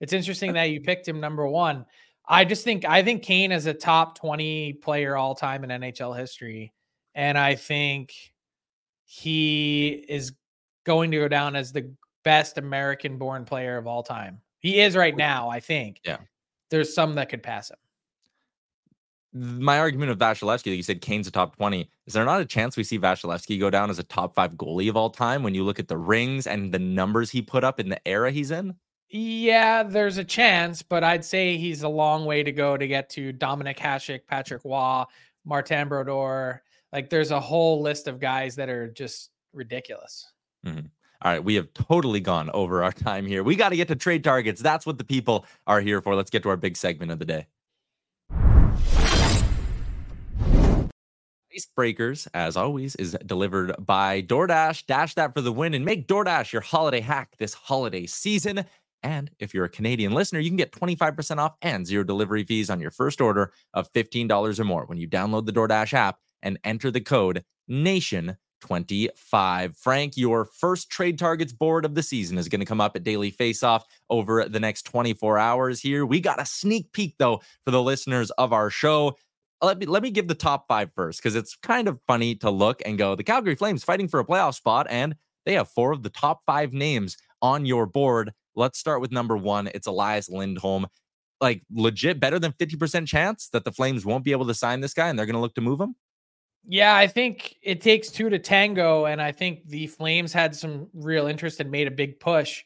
It's 0.00 0.12
interesting 0.12 0.52
that 0.52 0.70
you 0.70 0.80
picked 0.80 1.08
him 1.08 1.20
number 1.20 1.46
one. 1.46 1.86
I 2.28 2.44
just 2.44 2.62
think 2.64 2.84
I 2.84 3.02
think 3.02 3.22
Kane 3.22 3.52
is 3.52 3.66
a 3.66 3.74
top 3.74 4.18
20 4.18 4.74
player 4.74 5.16
all 5.16 5.34
time 5.34 5.64
in 5.64 5.70
NHL 5.70 6.16
history. 6.16 6.72
And 7.14 7.38
I 7.38 7.54
think 7.54 8.12
he 9.04 10.04
is 10.08 10.32
going 10.84 11.10
to 11.10 11.18
go 11.18 11.28
down 11.28 11.56
as 11.56 11.72
the 11.72 11.90
best 12.24 12.58
American 12.58 13.16
born 13.16 13.44
player 13.44 13.78
of 13.78 13.86
all 13.86 14.02
time. 14.02 14.40
He 14.58 14.80
is 14.80 14.94
right 14.94 15.16
now, 15.16 15.48
I 15.48 15.60
think. 15.60 16.00
Yeah. 16.04 16.18
There's 16.70 16.94
some 16.94 17.14
that 17.14 17.30
could 17.30 17.42
pass 17.42 17.70
him. 17.70 17.78
My 19.32 19.78
argument 19.78 20.10
of 20.10 20.18
Vasilevskiy, 20.18 20.68
like 20.68 20.76
you 20.76 20.82
said, 20.82 21.00
Kane's 21.00 21.26
a 21.26 21.30
top 21.30 21.56
20. 21.56 21.88
Is 22.06 22.14
there 22.14 22.24
not 22.24 22.40
a 22.40 22.46
chance 22.46 22.76
we 22.76 22.84
see 22.84 22.98
Vasilevskiy 22.98 23.60
go 23.60 23.68
down 23.68 23.90
as 23.90 23.98
a 23.98 24.04
top 24.04 24.34
five 24.34 24.52
goalie 24.52 24.88
of 24.88 24.96
all 24.96 25.10
time 25.10 25.42
when 25.42 25.54
you 25.54 25.64
look 25.64 25.78
at 25.78 25.88
the 25.88 25.98
rings 25.98 26.46
and 26.46 26.72
the 26.72 26.78
numbers 26.78 27.30
he 27.30 27.42
put 27.42 27.62
up 27.62 27.78
in 27.78 27.88
the 27.88 28.08
era 28.08 28.30
he's 28.30 28.50
in? 28.50 28.74
Yeah, 29.10 29.82
there's 29.82 30.18
a 30.18 30.24
chance, 30.24 30.82
but 30.82 31.02
I'd 31.02 31.24
say 31.24 31.56
he's 31.56 31.82
a 31.82 31.88
long 31.88 32.24
way 32.24 32.42
to 32.42 32.52
go 32.52 32.76
to 32.76 32.86
get 32.86 33.08
to 33.10 33.32
Dominik 33.32 33.78
Hasek, 33.78 34.20
Patrick 34.26 34.62
Roy, 34.64 35.04
Martin 35.44 35.88
Brodeur. 35.88 36.62
Like 36.92 37.10
there's 37.10 37.30
a 37.30 37.40
whole 37.40 37.80
list 37.80 38.06
of 38.06 38.20
guys 38.20 38.56
that 38.56 38.68
are 38.68 38.88
just 38.88 39.30
ridiculous. 39.52 40.30
Mm-hmm. 40.66 40.86
All 41.22 41.32
right, 41.32 41.42
we 41.42 41.54
have 41.56 41.72
totally 41.74 42.20
gone 42.20 42.48
over 42.50 42.84
our 42.84 42.92
time 42.92 43.26
here. 43.26 43.42
We 43.42 43.56
got 43.56 43.70
to 43.70 43.76
get 43.76 43.88
to 43.88 43.96
trade 43.96 44.22
targets. 44.22 44.60
That's 44.60 44.86
what 44.86 44.98
the 44.98 45.04
people 45.04 45.46
are 45.66 45.80
here 45.80 46.00
for. 46.00 46.14
Let's 46.14 46.30
get 46.30 46.42
to 46.44 46.48
our 46.50 46.56
big 46.56 46.76
segment 46.76 47.10
of 47.10 47.18
the 47.18 47.24
day. 47.24 47.46
Icebreakers, 51.58 52.28
as 52.34 52.56
always, 52.56 52.94
is 52.96 53.16
delivered 53.26 53.74
by 53.78 54.22
DoorDash. 54.22 54.86
Dash 54.86 55.14
that 55.14 55.34
for 55.34 55.40
the 55.40 55.52
win 55.52 55.74
and 55.74 55.84
make 55.84 56.06
DoorDash 56.06 56.52
your 56.52 56.62
holiday 56.62 57.00
hack 57.00 57.34
this 57.38 57.54
holiday 57.54 58.06
season. 58.06 58.64
And 59.02 59.30
if 59.38 59.54
you're 59.54 59.64
a 59.64 59.70
Canadian 59.70 60.12
listener, 60.12 60.40
you 60.40 60.50
can 60.50 60.56
get 60.56 60.72
25% 60.72 61.38
off 61.38 61.54
and 61.62 61.86
zero 61.86 62.04
delivery 62.04 62.44
fees 62.44 62.70
on 62.70 62.80
your 62.80 62.90
first 62.90 63.20
order 63.20 63.52
of 63.74 63.92
$15 63.92 64.58
or 64.58 64.64
more 64.64 64.84
when 64.86 64.98
you 64.98 65.08
download 65.08 65.46
the 65.46 65.52
DoorDash 65.52 65.94
app 65.94 66.18
and 66.42 66.58
enter 66.64 66.90
the 66.90 67.00
code 67.00 67.44
NATION25. 67.70 69.76
Frank, 69.76 70.16
your 70.16 70.44
first 70.44 70.90
trade 70.90 71.18
targets 71.18 71.52
board 71.52 71.84
of 71.84 71.94
the 71.94 72.02
season 72.02 72.38
is 72.38 72.48
going 72.48 72.60
to 72.60 72.66
come 72.66 72.80
up 72.80 72.96
at 72.96 73.04
Daily 73.04 73.30
Faceoff 73.30 73.82
over 74.10 74.44
the 74.44 74.60
next 74.60 74.82
24 74.82 75.38
hours 75.38 75.80
here. 75.80 76.06
We 76.06 76.20
got 76.20 76.40
a 76.40 76.46
sneak 76.46 76.92
peek, 76.92 77.16
though, 77.18 77.40
for 77.64 77.70
the 77.70 77.82
listeners 77.82 78.30
of 78.32 78.52
our 78.52 78.70
show. 78.70 79.16
Let 79.62 79.78
me 79.78 79.86
let 79.86 80.02
me 80.02 80.10
give 80.10 80.28
the 80.28 80.34
top 80.34 80.66
five 80.68 80.90
first 80.94 81.20
because 81.20 81.34
it's 81.34 81.56
kind 81.56 81.88
of 81.88 81.98
funny 82.06 82.34
to 82.36 82.50
look 82.50 82.82
and 82.86 82.98
go 82.98 83.14
the 83.14 83.24
Calgary 83.24 83.54
Flames 83.54 83.84
fighting 83.84 84.08
for 84.08 84.20
a 84.20 84.24
playoff 84.24 84.54
spot 84.54 84.86
and 84.88 85.16
they 85.44 85.54
have 85.54 85.68
four 85.70 85.92
of 85.92 86.02
the 86.02 86.10
top 86.10 86.42
five 86.46 86.72
names 86.72 87.16
on 87.42 87.64
your 87.64 87.86
board. 87.86 88.32
Let's 88.54 88.78
start 88.78 89.00
with 89.00 89.12
number 89.12 89.36
one. 89.36 89.68
It's 89.74 89.86
Elias 89.86 90.28
Lindholm. 90.28 90.86
Like 91.40 91.62
legit 91.70 92.18
better 92.20 92.38
than 92.38 92.52
50% 92.52 93.06
chance 93.06 93.48
that 93.50 93.64
the 93.64 93.72
Flames 93.72 94.04
won't 94.04 94.24
be 94.24 94.32
able 94.32 94.46
to 94.46 94.54
sign 94.54 94.80
this 94.80 94.92
guy 94.92 95.08
and 95.08 95.18
they're 95.18 95.26
going 95.26 95.34
to 95.34 95.40
look 95.40 95.54
to 95.54 95.60
move 95.60 95.80
him. 95.80 95.94
Yeah, 96.66 96.96
I 96.96 97.06
think 97.06 97.56
it 97.62 97.80
takes 97.80 98.08
two 98.10 98.28
to 98.28 98.38
tango. 98.38 99.06
And 99.06 99.22
I 99.22 99.32
think 99.32 99.68
the 99.68 99.86
Flames 99.86 100.32
had 100.32 100.54
some 100.54 100.88
real 100.92 101.28
interest 101.28 101.60
and 101.60 101.70
made 101.70 101.86
a 101.86 101.92
big 101.92 102.18
push 102.20 102.64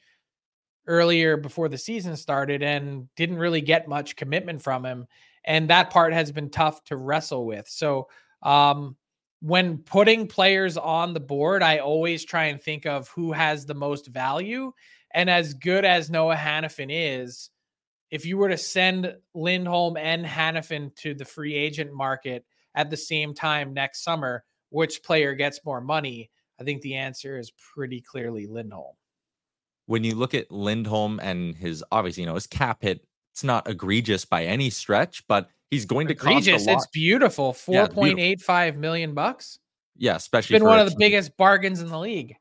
earlier 0.87 1.37
before 1.37 1.69
the 1.69 1.79
season 1.79 2.17
started 2.17 2.63
and 2.63 3.09
didn't 3.15 3.39
really 3.39 3.61
get 3.61 3.87
much 3.87 4.17
commitment 4.17 4.63
from 4.63 4.85
him. 4.85 5.07
And 5.45 5.71
that 5.71 5.91
part 5.91 6.13
has 6.13 6.31
been 6.33 6.51
tough 6.51 6.85
to 6.85 6.97
wrestle 6.97 7.47
with. 7.47 7.69
So, 7.69 8.09
um, 8.43 8.97
when 9.41 9.79
putting 9.79 10.29
players 10.29 10.77
on 10.77 11.15
the 11.15 11.21
board, 11.21 11.65
I 11.65 11.79
always 11.79 12.25
try 12.25 12.45
and 12.45 12.63
think 12.63 12.87
of 12.87 13.09
who 13.09 13.33
has 13.33 13.67
the 13.67 13.75
most 13.75 14.07
value. 14.07 14.73
And 15.13 15.29
as 15.29 15.55
good 15.55 15.85
as 15.85 16.11
Noah 16.11 16.37
Hanifin 16.37 16.89
is, 16.91 17.51
if 18.13 18.25
you 18.25 18.37
were 18.37 18.51
to 18.51 18.57
send 18.57 19.17
Lindholm 19.35 19.97
and 19.97 20.25
Hanifin 20.25 20.95
to 20.97 21.15
the 21.15 21.25
free 21.25 21.55
agent 21.55 21.93
market 21.93 22.45
at 22.77 22.89
the 22.89 22.97
same 22.97 23.35
time 23.35 23.75
next 23.75 24.05
summer, 24.05 24.45
which 24.71 25.03
player 25.03 25.35
gets 25.35 25.61
more 25.65 25.81
money? 25.81 26.31
I 26.61 26.65
think 26.65 26.83
the 26.83 26.95
answer 26.95 27.39
is 27.39 27.51
pretty 27.75 28.01
clearly 28.01 28.47
Lindholm. 28.47 28.95
When 29.87 30.05
you 30.05 30.15
look 30.15 30.35
at 30.35 30.53
Lindholm 30.53 31.19
and 31.21 31.57
his 31.57 31.83
obviously, 31.91 32.23
you 32.23 32.29
know, 32.29 32.35
his 32.35 32.47
cap 32.47 32.83
hit, 32.83 33.05
it's 33.33 33.45
not 33.45 33.69
egregious 33.69 34.25
by 34.25 34.45
any 34.45 34.71
stretch, 34.71 35.27
but 35.27 35.49
he's 35.71 35.85
going 35.87 36.07
to 36.09 36.13
egregious. 36.13 36.53
cost 36.55 36.67
a 36.67 36.71
lot. 36.73 36.77
It's 36.79 36.87
beautiful. 36.89 37.53
Four 37.53 37.89
point 37.89 38.19
eight 38.19 38.41
five 38.41 38.77
million 38.77 39.15
bucks. 39.15 39.59
Yeah, 39.97 40.17
especially 40.17 40.57
It's 40.57 40.61
been 40.63 40.67
for 40.67 40.71
one 40.71 40.79
of 40.79 40.87
the 40.87 40.91
team- 40.91 40.99
biggest 40.99 41.37
bargains 41.37 41.81
in 41.81 41.89
the 41.89 41.99
league. 41.99 42.37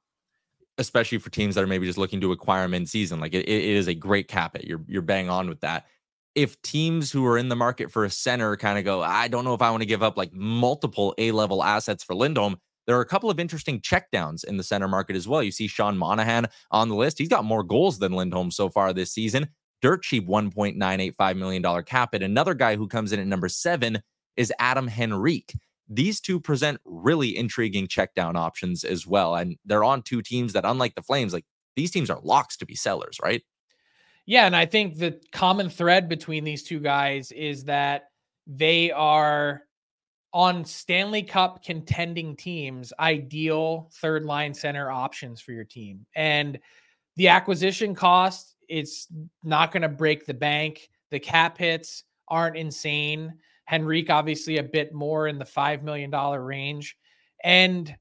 especially 0.77 1.17
for 1.17 1.29
teams 1.29 1.55
that 1.55 1.63
are 1.63 1.67
maybe 1.67 1.85
just 1.85 1.97
looking 1.97 2.21
to 2.21 2.31
acquire 2.31 2.63
him 2.63 2.73
in 2.73 2.85
season. 2.85 3.19
Like 3.19 3.33
it, 3.33 3.47
it 3.47 3.63
is 3.63 3.87
a 3.87 3.93
great 3.93 4.27
cap 4.27 4.55
hit. 4.55 4.65
You're 4.65 4.81
you're 4.87 5.01
bang 5.01 5.29
on 5.29 5.47
with 5.49 5.59
that. 5.61 5.85
If 6.33 6.61
teams 6.61 7.11
who 7.11 7.25
are 7.25 7.37
in 7.37 7.49
the 7.49 7.57
market 7.57 7.91
for 7.91 8.05
a 8.05 8.09
center 8.09 8.55
kind 8.55 8.79
of 8.79 8.85
go, 8.85 9.01
I 9.01 9.27
don't 9.27 9.43
know 9.43 9.53
if 9.53 9.61
I 9.61 9.69
want 9.69 9.81
to 9.81 9.85
give 9.87 10.01
up 10.01 10.17
like 10.17 10.33
multiple 10.33 11.13
A 11.17 11.31
level 11.31 11.61
assets 11.63 12.03
for 12.03 12.15
Lindholm. 12.15 12.57
There 12.87 12.97
are 12.97 13.01
a 13.01 13.05
couple 13.05 13.29
of 13.29 13.39
interesting 13.39 13.79
checkdowns 13.81 14.43
in 14.45 14.57
the 14.57 14.63
center 14.63 14.87
market 14.87 15.15
as 15.15 15.27
well. 15.27 15.43
You 15.43 15.51
see 15.51 15.67
Sean 15.67 15.97
Monahan 15.97 16.47
on 16.71 16.89
the 16.89 16.95
list. 16.95 17.17
He's 17.19 17.29
got 17.29 17.43
more 17.45 17.63
goals 17.63 17.99
than 17.99 18.13
Lindholm 18.13 18.49
so 18.49 18.69
far 18.69 18.91
this 18.93 19.11
season. 19.11 19.49
Dirt 19.81 20.03
cheap 20.03 20.27
$1.985 20.27 21.37
million 21.37 21.83
cap 21.83 22.09
hit. 22.13 22.23
Another 22.23 22.53
guy 22.53 22.75
who 22.75 22.87
comes 22.87 23.11
in 23.11 23.19
at 23.19 23.27
number 23.27 23.49
seven 23.49 24.01
is 24.37 24.53
Adam 24.59 24.89
Henrique. 24.89 25.53
These 25.89 26.21
two 26.21 26.39
present 26.39 26.79
really 26.85 27.35
intriguing 27.35 27.87
checkdown 27.87 28.35
options 28.35 28.83
as 28.83 29.05
well. 29.05 29.35
And 29.35 29.57
they're 29.65 29.83
on 29.83 30.03
two 30.03 30.21
teams 30.21 30.53
that, 30.53 30.65
unlike 30.65 30.95
the 30.95 31.01
Flames, 31.01 31.33
like 31.33 31.45
these 31.75 31.91
teams 31.91 32.09
are 32.09 32.19
locks 32.23 32.57
to 32.57 32.65
be 32.65 32.75
sellers, 32.75 33.17
right? 33.21 33.41
Yeah, 34.25 34.45
and 34.45 34.55
I 34.55 34.65
think 34.65 34.97
the 34.97 35.19
common 35.31 35.69
thread 35.69 36.07
between 36.07 36.43
these 36.43 36.63
two 36.63 36.79
guys 36.79 37.31
is 37.31 37.65
that 37.65 38.09
they 38.47 38.91
are 38.91 39.63
on 40.33 40.63
Stanley 40.63 41.23
Cup 41.23 41.63
contending 41.63 42.35
teams, 42.35 42.93
ideal 42.99 43.89
third 43.95 44.23
line 44.23 44.53
center 44.53 44.89
options 44.89 45.41
for 45.41 45.51
your 45.51 45.65
team. 45.65 46.05
And 46.15 46.59
the 47.17 47.27
acquisition 47.27 47.93
cost, 47.93 48.50
it's 48.71 49.07
not 49.43 49.71
going 49.71 49.81
to 49.81 49.89
break 49.89 50.25
the 50.25 50.33
bank. 50.33 50.89
The 51.11 51.19
cap 51.19 51.57
hits 51.57 52.05
aren't 52.27 52.57
insane. 52.57 53.33
Henrique, 53.71 54.09
obviously, 54.09 54.57
a 54.57 54.63
bit 54.63 54.93
more 54.93 55.27
in 55.27 55.37
the 55.37 55.45
$5 55.45 55.83
million 55.83 56.09
range. 56.11 56.97
And 57.43 57.93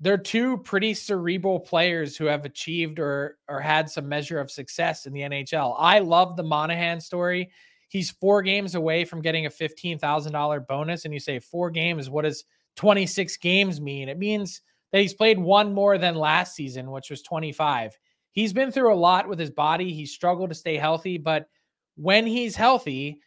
they're 0.00 0.18
two 0.18 0.58
pretty 0.58 0.94
cerebral 0.94 1.58
players 1.58 2.16
who 2.16 2.26
have 2.26 2.44
achieved 2.44 2.98
or 3.00 3.38
or 3.48 3.60
had 3.60 3.90
some 3.90 4.08
measure 4.08 4.38
of 4.38 4.50
success 4.50 5.06
in 5.06 5.12
the 5.12 5.22
NHL. 5.22 5.74
I 5.76 5.98
love 5.98 6.36
the 6.36 6.44
Monahan 6.44 7.00
story. 7.00 7.50
He's 7.88 8.10
four 8.10 8.42
games 8.42 8.74
away 8.74 9.04
from 9.04 9.22
getting 9.22 9.46
a 9.46 9.50
fifteen 9.50 9.98
thousand 9.98 10.32
dollar 10.32 10.60
bonus, 10.60 11.04
and 11.04 11.12
you 11.12 11.20
say 11.20 11.40
four 11.40 11.70
games. 11.70 12.10
What 12.10 12.22
does 12.22 12.44
twenty 12.76 13.06
six 13.06 13.36
games 13.36 13.80
mean? 13.80 14.08
It 14.08 14.18
means 14.18 14.60
that 14.92 15.00
he's 15.00 15.14
played 15.14 15.38
one 15.38 15.74
more 15.74 15.98
than 15.98 16.14
last 16.14 16.54
season, 16.54 16.90
which 16.90 17.10
was 17.10 17.22
twenty 17.22 17.50
five. 17.50 17.98
He's 18.32 18.52
been 18.52 18.70
through 18.70 18.92
a 18.92 18.96
lot 18.96 19.28
with 19.28 19.38
his 19.38 19.50
body. 19.50 19.92
He's 19.92 20.12
struggled 20.12 20.50
to 20.50 20.54
stay 20.54 20.76
healthy, 20.76 21.18
but 21.18 21.48
when 21.96 22.26
he's 22.26 22.54
healthy, 22.54 23.20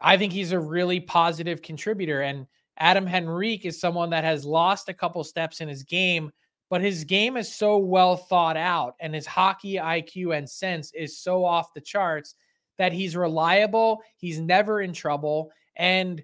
I 0.00 0.16
think 0.16 0.32
he's 0.32 0.52
a 0.52 0.58
really 0.58 1.00
positive 1.00 1.62
contributor. 1.62 2.22
And 2.22 2.46
Adam 2.78 3.06
Henrique 3.06 3.64
is 3.66 3.80
someone 3.80 4.10
that 4.10 4.24
has 4.24 4.44
lost 4.44 4.88
a 4.88 4.94
couple 4.94 5.22
steps 5.22 5.60
in 5.60 5.68
his 5.68 5.84
game, 5.84 6.32
but 6.70 6.80
his 6.80 7.04
game 7.04 7.36
is 7.36 7.54
so 7.54 7.78
well 7.78 8.16
thought 8.16 8.56
out 8.56 8.94
and 9.00 9.14
his 9.14 9.26
hockey 9.26 9.74
IQ 9.74 10.36
and 10.36 10.48
sense 10.48 10.92
is 10.92 11.18
so 11.18 11.44
off 11.44 11.74
the 11.74 11.80
charts 11.80 12.34
that 12.78 12.92
he's 12.92 13.14
reliable. 13.14 14.02
He's 14.16 14.40
never 14.40 14.80
in 14.80 14.92
trouble. 14.92 15.52
And 15.76 16.22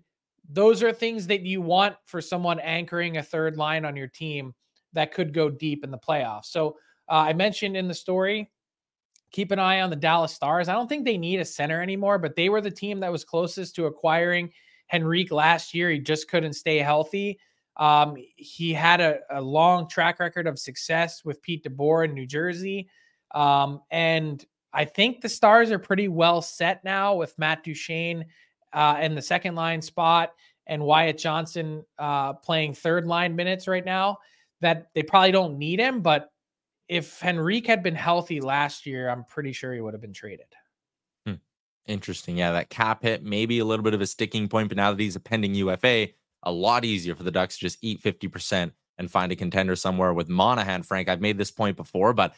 those 0.49 0.83
are 0.83 0.93
things 0.93 1.27
that 1.27 1.43
you 1.43 1.61
want 1.61 1.97
for 2.07 2.21
someone 2.21 2.59
anchoring 2.61 3.19
a 3.19 3.23
third 3.23 3.57
line 3.57 3.85
on 3.85 3.95
your 3.95 4.09
team 4.09 4.55
that 4.95 5.13
could 5.13 5.35
go 5.35 5.51
deep 5.51 5.85
in 5.85 5.91
the 5.91 5.99
playoffs. 5.99 6.47
So 6.47 6.77
uh, 7.11 7.15
I 7.15 7.33
mentioned 7.33 7.77
in 7.77 7.89
the 7.89 7.95
story, 7.95 8.51
keep 9.31 9.51
an 9.51 9.59
eye 9.59 9.81
on 9.81 9.91
the 9.91 9.97
Dallas 9.97 10.33
Stars. 10.33 10.69
I 10.69 10.73
don't 10.73 10.89
think 10.89 11.05
they 11.05 11.19
need 11.19 11.41
a 11.41 11.45
center 11.45 11.83
anymore, 11.83 12.19
but 12.19 12.37
they 12.37 12.49
were 12.49 12.61
the 12.61 12.71
team 12.71 13.01
that 13.01 13.13
was 13.13 13.25
closest 13.25 13.75
to 13.77 13.87
acquiring 13.87 14.53
Henrique 14.93 15.33
last 15.33 15.75
year. 15.75 15.91
He 15.91 15.99
just 15.99 16.29
couldn't 16.29 16.55
stay 16.55 16.79
healthy. 16.79 17.39
Um, 17.77 18.17
he 18.37 18.73
had 18.73 19.01
a, 19.01 19.21
a, 19.31 19.41
long 19.41 19.89
track 19.89 20.19
record 20.19 20.49
of 20.49 20.59
success 20.59 21.25
with 21.25 21.41
Pete 21.43 21.63
DeBoer 21.63 22.07
in 22.07 22.15
New 22.15 22.27
Jersey. 22.27 22.89
Um, 23.33 23.83
and 23.93 24.45
I 24.73 24.85
think 24.85 25.21
the 25.21 25.29
Stars 25.29 25.71
are 25.71 25.79
pretty 25.79 26.09
well 26.09 26.43
set 26.43 26.83
now 26.83 27.15
with 27.15 27.39
Matt 27.39 27.63
Duchene 27.63 28.27
uh, 28.73 28.99
in 29.01 29.15
the 29.15 29.23
second 29.23 29.55
line 29.55 29.81
spot 29.81 30.33
and 30.67 30.83
Wyatt 30.83 31.19
Johnston 31.19 31.85
uh, 31.99 32.33
playing 32.35 32.75
third 32.75 33.07
line 33.07 33.37
minutes 33.37 33.69
right 33.69 33.85
now. 33.85 34.19
That 34.61 34.89
they 34.93 35.05
probably 35.05 35.31
don't 35.31 35.57
need 35.57 35.79
him, 35.79 36.01
but 36.01 36.31
if 36.89 37.23
Henrique 37.23 37.67
had 37.67 37.83
been 37.83 37.95
healthy 37.95 38.41
last 38.41 38.87
year, 38.87 39.09
I'm 39.09 39.25
pretty 39.25 39.53
sure 39.53 39.75
he 39.75 39.81
would 39.81 39.95
have 39.95 40.01
been 40.01 40.13
traded. 40.13 40.47
Hmm. 41.27 41.35
Interesting. 41.87 42.39
Yeah, 42.39 42.53
that 42.53 42.71
cap 42.71 43.03
hit, 43.03 43.23
maybe 43.23 43.59
a 43.59 43.65
little 43.65 43.85
bit 43.85 43.95
of 43.95 44.01
a 44.01 44.07
sticking 44.07 44.49
point, 44.49 44.69
but 44.69 44.77
now 44.77 44.91
that 44.91 45.01
he's 45.01 45.17
a 45.17 45.21
pending 45.21 45.55
UFA, 45.55 46.09
a 46.43 46.53
lot 46.53 46.85
easier 46.85 47.15
for 47.15 47.25
the 47.25 47.31
Ducks 47.31 47.57
to 47.59 47.61
just 47.61 47.79
eat 47.83 48.03
50% 48.03 48.73
and 48.97 49.11
find 49.11 49.31
a 49.31 49.37
contender 49.37 49.77
somewhere 49.77 50.13
with 50.13 50.29
Monahan. 50.29 50.83
Frank, 50.83 51.09
I've 51.09 51.21
made 51.21 51.39
this 51.39 51.51
point 51.51 51.77
before, 51.77 52.13
but 52.13 52.35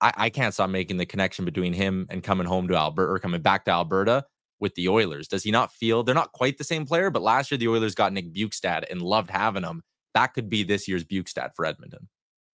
I, 0.00 0.12
I 0.16 0.30
can't 0.30 0.54
stop 0.54 0.70
making 0.70 0.96
the 0.96 1.06
connection 1.06 1.44
between 1.44 1.72
him 1.72 2.06
and 2.08 2.22
coming 2.22 2.46
home 2.46 2.68
to 2.68 2.76
Alberta 2.76 3.12
or 3.12 3.18
coming 3.18 3.42
back 3.42 3.64
to 3.64 3.72
Alberta 3.72 4.24
with 4.60 4.74
the 4.74 4.88
Oilers. 4.88 5.28
Does 5.28 5.42
he 5.42 5.50
not 5.50 5.72
feel 5.72 6.02
they're 6.02 6.14
not 6.14 6.32
quite 6.32 6.58
the 6.58 6.64
same 6.64 6.86
player? 6.86 7.10
But 7.10 7.22
last 7.22 7.50
year, 7.50 7.58
the 7.58 7.68
Oilers 7.68 7.94
got 7.94 8.12
Nick 8.12 8.32
Bjugstad 8.32 8.84
and 8.90 9.02
loved 9.02 9.30
having 9.30 9.64
him. 9.64 9.82
That 10.14 10.34
could 10.34 10.48
be 10.48 10.62
this 10.62 10.88
year's 10.88 11.04
Bjugstad 11.04 11.50
for 11.54 11.64
Edmonton. 11.64 12.08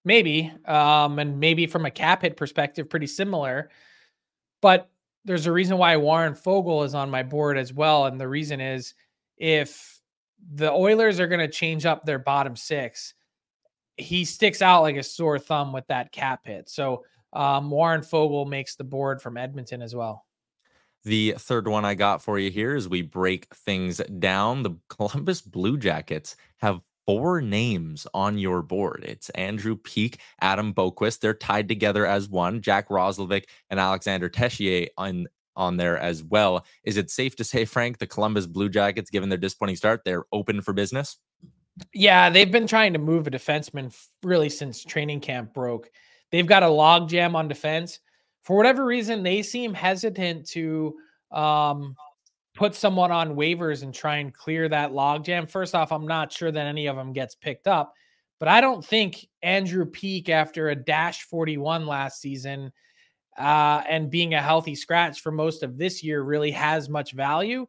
Maybe. 0.06 0.52
Um, 0.66 1.20
and 1.20 1.40
maybe 1.40 1.66
from 1.66 1.86
a 1.86 1.92
cap 1.92 2.24
hit 2.24 2.38
perspective, 2.38 2.90
pretty 2.90 3.08
similar. 3.08 3.70
But 4.62 4.90
there's 5.26 5.46
a 5.46 5.52
reason 5.52 5.78
why 5.78 5.96
Warren 5.98 6.34
Foegele 6.34 6.86
is 6.86 6.96
on 6.96 7.10
my 7.10 7.24
board 7.24 7.58
as 7.58 7.74
well. 7.74 8.06
And 8.06 8.20
the 8.20 8.28
reason 8.28 8.60
is 8.60 8.94
if 9.38 10.00
the 10.54 10.72
Oilers 10.72 11.20
are 11.20 11.28
going 11.28 11.40
to 11.40 11.48
change 11.48 11.86
up 11.86 12.06
their 12.06 12.20
bottom 12.20 12.56
six, 12.56 13.14
he 13.98 14.26
sticks 14.26 14.62
out 14.62 14.82
like 14.82 14.98
a 14.98 15.04
sore 15.04 15.40
thumb 15.40 15.72
with 15.72 15.88
that 15.88 16.12
cap 16.12 16.42
hit. 16.46 16.70
So 16.70 17.06
um, 17.32 17.70
Warren 17.70 18.02
Foegele 18.02 18.48
makes 18.48 18.76
the 18.76 18.84
board 18.84 19.22
from 19.22 19.38
Edmonton 19.38 19.82
as 19.82 19.96
well. 19.96 20.26
The 21.06 21.36
third 21.38 21.68
one 21.68 21.84
I 21.84 21.96
got 21.96 22.22
for 22.22 22.40
you 22.40 22.50
here 22.50 22.76
is 22.76 22.88
we 22.88 23.02
break 23.02 23.54
things 23.54 24.02
down. 24.20 24.64
The 24.64 24.78
Columbus 24.88 25.42
Blue 25.42 25.78
Jackets 25.78 26.38
have 26.58 26.80
four 27.06 27.42
names 27.42 28.08
on 28.14 28.38
your 28.38 28.62
board. 28.62 29.04
It's 29.08 29.30
Andrew 29.32 29.76
Peeke, 29.76 30.20
Adam 30.42 30.74
Boqvist. 30.74 31.20
They're 31.20 31.34
tied 31.34 31.68
together 31.68 32.06
as 32.06 32.30
one. 32.30 32.62
Jack 32.62 32.90
Roslovic 32.90 33.46
and 33.70 33.80
Alexander 33.80 34.30
Texier 34.30 34.88
on 34.98 35.28
on 35.56 35.78
there 35.78 35.98
as 35.98 36.24
well. 36.24 36.66
Is 36.84 36.98
it 36.98 37.12
safe 37.12 37.36
to 37.36 37.44
say, 37.44 37.66
Frank, 37.66 38.00
the 38.00 38.08
Columbus 38.08 38.48
Blue 38.48 38.70
Jackets, 38.70 39.12
given 39.12 39.30
their 39.30 39.38
disappointing 39.38 39.76
start, 39.76 40.02
they're 40.04 40.26
open 40.32 40.62
for 40.62 40.74
business? 40.74 41.18
Yeah, 41.94 42.30
they've 42.30 42.52
been 42.52 42.68
trying 42.68 42.94
to 42.94 43.00
move 43.00 43.28
a 43.28 43.32
defenseman 43.32 43.96
really 44.24 44.50
since 44.50 44.84
training 44.84 45.22
camp 45.22 45.54
broke. 45.54 45.90
They've 46.32 46.48
got 46.48 46.64
a 46.64 46.68
logjam 46.68 47.36
on 47.36 47.48
defense. 47.48 48.00
For 48.44 48.58
whatever 48.58 48.86
reason, 48.86 49.24
they 49.24 49.42
seem 49.42 49.74
hesitant 49.74 50.48
to 50.50 50.96
um, 51.32 51.96
put 52.64 52.76
someone 52.76 53.12
on 53.12 53.36
waivers 53.36 53.84
and 53.84 53.94
try 53.94 54.20
and 54.20 54.34
clear 54.34 54.70
that 54.70 54.92
logjam. 54.92 55.50
First 55.50 55.76
off, 55.76 55.92
I'm 55.92 56.08
not 56.08 56.32
sure 56.32 56.50
that 56.50 56.66
any 56.66 56.88
of 56.88 56.96
them 56.96 57.12
gets 57.12 57.36
picked 57.36 57.68
up, 57.68 57.94
but 58.40 58.48
I 58.48 58.62
don't 58.62 58.86
think 58.86 59.28
Andrew 59.42 59.86
Peeke, 59.86 60.30
after 60.30 60.70
a 60.70 60.76
dash 60.76 61.24
41 61.24 61.86
last 61.86 62.22
season 62.22 62.72
uh, 63.38 63.84
and 63.90 64.10
being 64.10 64.34
a 64.34 64.42
healthy 64.42 64.76
scratch 64.76 65.20
for 65.20 65.30
most 65.30 65.62
of 65.62 65.78
this 65.78 66.02
year, 66.02 66.22
really 66.22 66.52
has 66.52 66.88
much 66.88 67.12
value. 67.12 67.68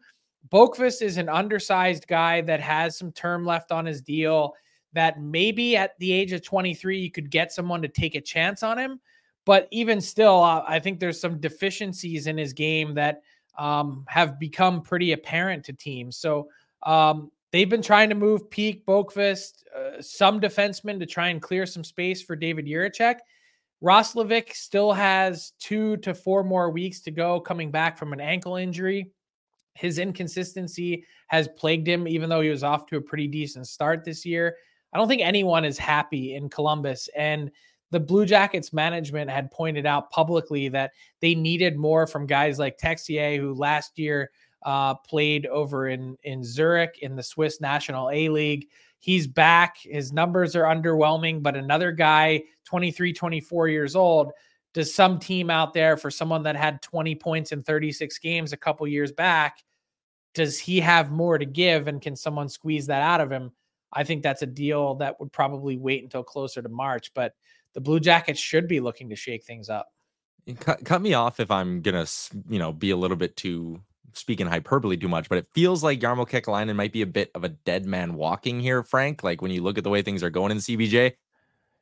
Boqvist 0.52 1.02
is 1.02 1.16
an 1.16 1.28
undersized 1.28 2.06
guy 2.06 2.40
that 2.42 2.60
has 2.60 2.96
some 2.96 3.10
term 3.10 3.44
left 3.44 3.72
on 3.72 3.86
his 3.86 4.00
deal. 4.00 4.54
That 4.92 5.20
maybe 5.20 5.76
at 5.76 5.98
the 5.98 6.12
age 6.12 6.30
of 6.30 6.44
23, 6.44 7.00
you 7.00 7.10
could 7.10 7.32
get 7.32 7.50
someone 7.50 7.82
to 7.82 7.88
take 7.88 8.14
a 8.14 8.20
chance 8.20 8.62
on 8.62 8.78
him. 8.78 9.00
But 9.44 9.66
even 9.72 10.00
still, 10.00 10.40
uh, 10.40 10.62
I 10.68 10.78
think 10.78 11.00
there's 11.00 11.20
some 11.20 11.40
deficiencies 11.40 12.28
in 12.28 12.38
his 12.38 12.52
game 12.52 12.94
that 12.94 13.22
um, 13.56 14.04
have 14.08 14.38
become 14.38 14.82
pretty 14.82 15.12
apparent 15.12 15.64
to 15.64 15.72
teams. 15.72 16.16
So 16.16 16.48
um, 16.82 17.30
they've 17.52 17.68
been 17.68 17.82
trying 17.82 18.08
to 18.08 18.14
move 18.14 18.50
Peeke, 18.50 18.84
Boqvist, 18.84 19.64
uh, 19.76 20.00
some 20.00 20.40
defensemen 20.40 20.98
to 20.98 21.06
try 21.06 21.28
and 21.28 21.40
clear 21.40 21.66
some 21.66 21.84
space 21.84 22.22
for 22.22 22.36
David 22.36 22.66
Jiricek. 22.66 23.18
Roslovic 23.82 24.54
still 24.54 24.92
has 24.92 25.52
two 25.58 25.96
to 25.98 26.14
four 26.14 26.42
more 26.42 26.70
weeks 26.70 27.00
to 27.02 27.10
go 27.10 27.40
coming 27.40 27.70
back 27.70 27.98
from 27.98 28.12
an 28.12 28.20
ankle 28.20 28.56
injury. 28.56 29.10
His 29.74 29.98
inconsistency 29.98 31.04
has 31.28 31.48
plagued 31.56 31.88
him, 31.88 32.08
even 32.08 32.28
though 32.30 32.40
he 32.40 32.48
was 32.48 32.64
off 32.64 32.86
to 32.86 32.96
a 32.96 33.00
pretty 33.00 33.26
decent 33.26 33.66
start 33.66 34.04
this 34.04 34.24
year. 34.24 34.56
I 34.92 34.98
don't 34.98 35.08
think 35.08 35.22
anyone 35.22 35.64
is 35.64 35.76
happy 35.76 36.36
in 36.36 36.48
Columbus. 36.48 37.08
And 37.16 37.50
the 37.90 38.00
Blue 38.00 38.26
Jackets 38.26 38.72
management 38.72 39.30
had 39.30 39.50
pointed 39.50 39.86
out 39.86 40.10
publicly 40.10 40.68
that 40.68 40.92
they 41.20 41.34
needed 41.34 41.76
more 41.76 42.06
from 42.06 42.26
guys 42.26 42.58
like 42.58 42.78
Texier, 42.78 43.38
who 43.38 43.54
last 43.54 43.98
year 43.98 44.30
uh, 44.64 44.94
played 44.94 45.46
over 45.46 45.88
in, 45.88 46.16
in 46.22 46.42
Zurich 46.42 46.98
in 47.02 47.16
the 47.16 47.22
Swiss 47.22 47.60
National 47.60 48.10
A 48.10 48.28
League. 48.28 48.68
He's 48.98 49.26
back. 49.26 49.76
His 49.82 50.12
numbers 50.12 50.56
are 50.56 50.64
underwhelming, 50.64 51.42
but 51.42 51.56
another 51.56 51.92
guy, 51.92 52.42
23, 52.64 53.12
24 53.12 53.68
years 53.68 53.94
old, 53.94 54.32
does 54.72 54.92
some 54.92 55.18
team 55.20 55.50
out 55.50 55.72
there 55.74 55.96
for 55.96 56.10
someone 56.10 56.42
that 56.44 56.56
had 56.56 56.82
20 56.82 57.14
points 57.14 57.52
in 57.52 57.62
36 57.62 58.18
games 58.18 58.52
a 58.52 58.56
couple 58.56 58.86
years 58.88 59.12
back, 59.12 59.62
does 60.34 60.58
he 60.58 60.80
have 60.80 61.12
more 61.12 61.38
to 61.38 61.46
give 61.46 61.86
and 61.86 62.02
can 62.02 62.16
someone 62.16 62.48
squeeze 62.48 62.86
that 62.86 63.02
out 63.02 63.20
of 63.20 63.30
him? 63.30 63.52
I 63.92 64.02
think 64.02 64.22
that's 64.22 64.42
a 64.42 64.46
deal 64.46 64.96
that 64.96 65.20
would 65.20 65.32
probably 65.32 65.76
wait 65.76 66.02
until 66.02 66.24
closer 66.24 66.60
to 66.60 66.68
March, 66.68 67.12
but 67.14 67.34
the 67.74 67.80
Blue 67.80 68.00
Jackets 68.00 68.40
should 68.40 68.66
be 68.66 68.80
looking 68.80 69.10
to 69.10 69.16
shake 69.16 69.44
things 69.44 69.68
up. 69.68 69.88
Cut, 70.60 70.84
cut 70.84 71.02
me 71.02 71.14
off 71.14 71.40
if 71.40 71.50
I'm 71.50 71.80
gonna, 71.80 72.06
you 72.48 72.58
know, 72.58 72.72
be 72.72 72.90
a 72.90 72.96
little 72.96 73.16
bit 73.16 73.36
too 73.36 73.80
speaking 74.12 74.46
hyperbole 74.46 74.96
too 74.96 75.08
much, 75.08 75.28
but 75.28 75.38
it 75.38 75.46
feels 75.52 75.82
like 75.82 76.00
Jarmo 76.00 76.28
Kekalainen 76.28 76.76
might 76.76 76.92
be 76.92 77.02
a 77.02 77.06
bit 77.06 77.30
of 77.34 77.44
a 77.44 77.48
dead 77.48 77.84
man 77.86 78.14
walking 78.14 78.60
here, 78.60 78.82
Frank. 78.82 79.22
Like 79.22 79.42
when 79.42 79.50
you 79.50 79.62
look 79.62 79.78
at 79.78 79.84
the 79.84 79.90
way 79.90 80.02
things 80.02 80.22
are 80.22 80.30
going 80.30 80.52
in 80.52 80.58
CBJ, 80.58 81.14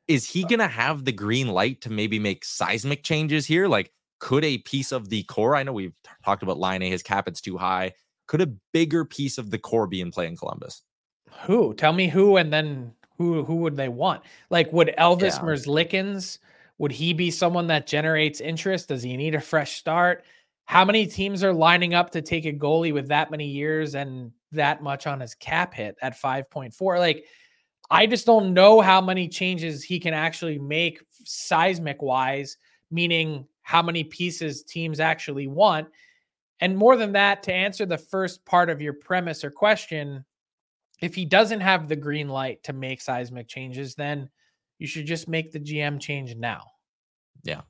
is 0.07 0.25
he 0.25 0.43
uh. 0.43 0.47
gonna 0.47 0.67
have 0.67 1.05
the 1.05 1.11
green 1.11 1.47
light 1.49 1.81
to 1.81 1.91
maybe 1.91 2.19
make 2.19 2.43
seismic 2.45 3.03
changes 3.03 3.45
here? 3.45 3.67
Like, 3.67 3.91
could 4.19 4.43
a 4.43 4.59
piece 4.59 4.91
of 4.91 5.09
the 5.09 5.23
core? 5.23 5.55
I 5.55 5.63
know 5.63 5.73
we've 5.73 5.95
talked 6.23 6.43
about 6.43 6.59
Laine, 6.59 6.81
his 6.81 7.03
cap 7.03 7.25
hit's 7.27 7.41
too 7.41 7.57
high. 7.57 7.93
Could 8.27 8.41
a 8.41 8.53
bigger 8.71 9.05
piece 9.05 9.37
of 9.37 9.51
the 9.51 9.59
core 9.59 9.87
be 9.87 10.01
in 10.01 10.11
play 10.11 10.27
in 10.27 10.37
Columbus? 10.37 10.81
Who? 11.41 11.73
Tell 11.73 11.93
me 11.93 12.07
who, 12.07 12.37
and 12.37 12.53
then 12.53 12.93
who 13.17 13.43
who 13.43 13.55
would 13.57 13.75
they 13.75 13.89
want? 13.89 14.23
Like, 14.49 14.71
would 14.73 14.93
Elvis 14.97 15.21
yeah. 15.21 15.39
Merzlikins? 15.39 16.39
Would 16.79 16.91
he 16.91 17.13
be 17.13 17.31
someone 17.31 17.67
that 17.67 17.87
generates 17.87 18.41
interest? 18.41 18.87
Does 18.89 19.03
he 19.03 19.15
need 19.15 19.35
a 19.35 19.41
fresh 19.41 19.77
start? 19.77 20.23
How 20.65 20.83
many 20.83 21.05
teams 21.05 21.43
are 21.43 21.53
lining 21.53 21.93
up 21.93 22.09
to 22.11 22.21
take 22.21 22.45
a 22.45 22.53
goalie 22.53 22.93
with 22.93 23.09
that 23.09 23.29
many 23.29 23.47
years 23.47 23.95
and 23.95 24.31
that 24.51 24.81
much 24.81 25.05
on 25.07 25.19
his 25.19 25.35
cap 25.35 25.73
hit 25.73 25.95
at 26.01 26.19
5.4? 26.19 26.99
Like, 26.99 27.25
I 27.91 28.05
just 28.05 28.25
don't 28.25 28.53
know 28.53 28.81
how 28.81 29.01
many 29.01 29.27
changes 29.27 29.83
he 29.83 29.99
can 29.99 30.13
actually 30.13 30.57
make 30.57 31.03
seismic 31.25 32.01
wise, 32.01 32.57
meaning 32.89 33.45
how 33.61 33.81
many 33.81 34.03
pieces 34.03 34.63
teams 34.63 34.99
actually 34.99 35.47
want. 35.47 35.87
And 36.59 36.77
more 36.77 36.95
than 36.95 37.11
that, 37.11 37.43
to 37.43 37.53
answer 37.53 37.85
the 37.85 37.97
first 37.97 38.45
part 38.45 38.69
of 38.69 38.81
your 38.81 38.93
premise 38.93 39.43
or 39.43 39.51
question, 39.51 40.23
if 41.03 41.13
he 41.13 41.25
doesn't 41.25 41.59
have 41.59 41.89
the 41.89 41.97
green 41.97 42.29
light 42.29 42.63
to 42.63 42.71
make 42.71 43.01
seismic 43.01 43.49
changes, 43.49 43.93
then 43.93 44.29
you 44.79 44.87
should 44.87 45.05
just 45.05 45.27
make 45.27 45.51
the 45.51 45.59
GM 45.59 45.99
change 45.99 46.33
now. 46.35 46.61
Yeah. 47.43 47.61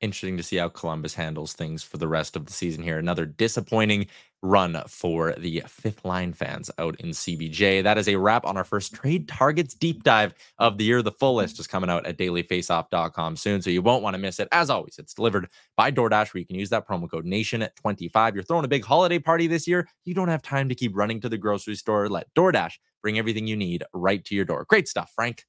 Interesting 0.00 0.38
to 0.38 0.42
see 0.42 0.56
how 0.56 0.70
Columbus 0.70 1.12
handles 1.14 1.52
things 1.52 1.82
for 1.82 1.98
the 1.98 2.08
rest 2.08 2.36
of 2.36 2.46
the 2.46 2.54
season 2.54 2.82
here. 2.82 2.98
Another 2.98 3.26
disappointing 3.26 4.06
run 4.42 4.82
for 4.86 5.32
the 5.32 5.62
fifth 5.66 6.04
line 6.04 6.32
fans 6.32 6.70
out 6.78 6.98
in 7.00 7.10
CBJ. 7.10 7.82
That 7.82 7.98
is 7.98 8.08
a 8.08 8.16
wrap 8.16 8.46
on 8.46 8.56
our 8.56 8.64
first 8.64 8.94
trade 8.94 9.28
targets 9.28 9.74
deep 9.74 10.02
dive 10.02 10.34
of 10.58 10.78
the 10.78 10.84
year. 10.84 11.02
The 11.02 11.12
full 11.12 11.34
list 11.36 11.60
is 11.60 11.66
coming 11.66 11.90
out 11.90 12.06
at 12.06 12.16
dailyfaceoff.com 12.16 13.36
soon, 13.36 13.62
so 13.62 13.70
you 13.70 13.82
won't 13.82 14.02
want 14.02 14.14
to 14.14 14.18
miss 14.18 14.40
it. 14.40 14.48
As 14.52 14.70
always, 14.70 14.98
it's 14.98 15.14
delivered 15.14 15.48
by 15.76 15.90
DoorDash, 15.90 16.32
where 16.32 16.40
you 16.40 16.46
can 16.46 16.58
use 16.58 16.70
that 16.70 16.88
promo 16.88 17.10
code 17.10 17.26
NATION 17.26 17.62
at 17.62 17.76
25. 17.76 18.34
You're 18.34 18.44
throwing 18.44 18.64
a 18.64 18.68
big 18.68 18.84
holiday 18.84 19.18
party 19.18 19.46
this 19.46 19.66
year. 19.66 19.88
You 20.04 20.14
don't 20.14 20.28
have 20.28 20.42
time 20.42 20.68
to 20.68 20.74
keep 20.74 20.96
running 20.96 21.20
to 21.20 21.28
the 21.28 21.38
grocery 21.38 21.74
store. 21.74 22.08
Let 22.08 22.32
DoorDash 22.34 22.74
bring 23.02 23.18
everything 23.18 23.46
you 23.46 23.56
need 23.56 23.84
right 23.92 24.24
to 24.24 24.34
your 24.34 24.44
door. 24.44 24.64
Great 24.68 24.88
stuff, 24.88 25.12
Frank. 25.14 25.44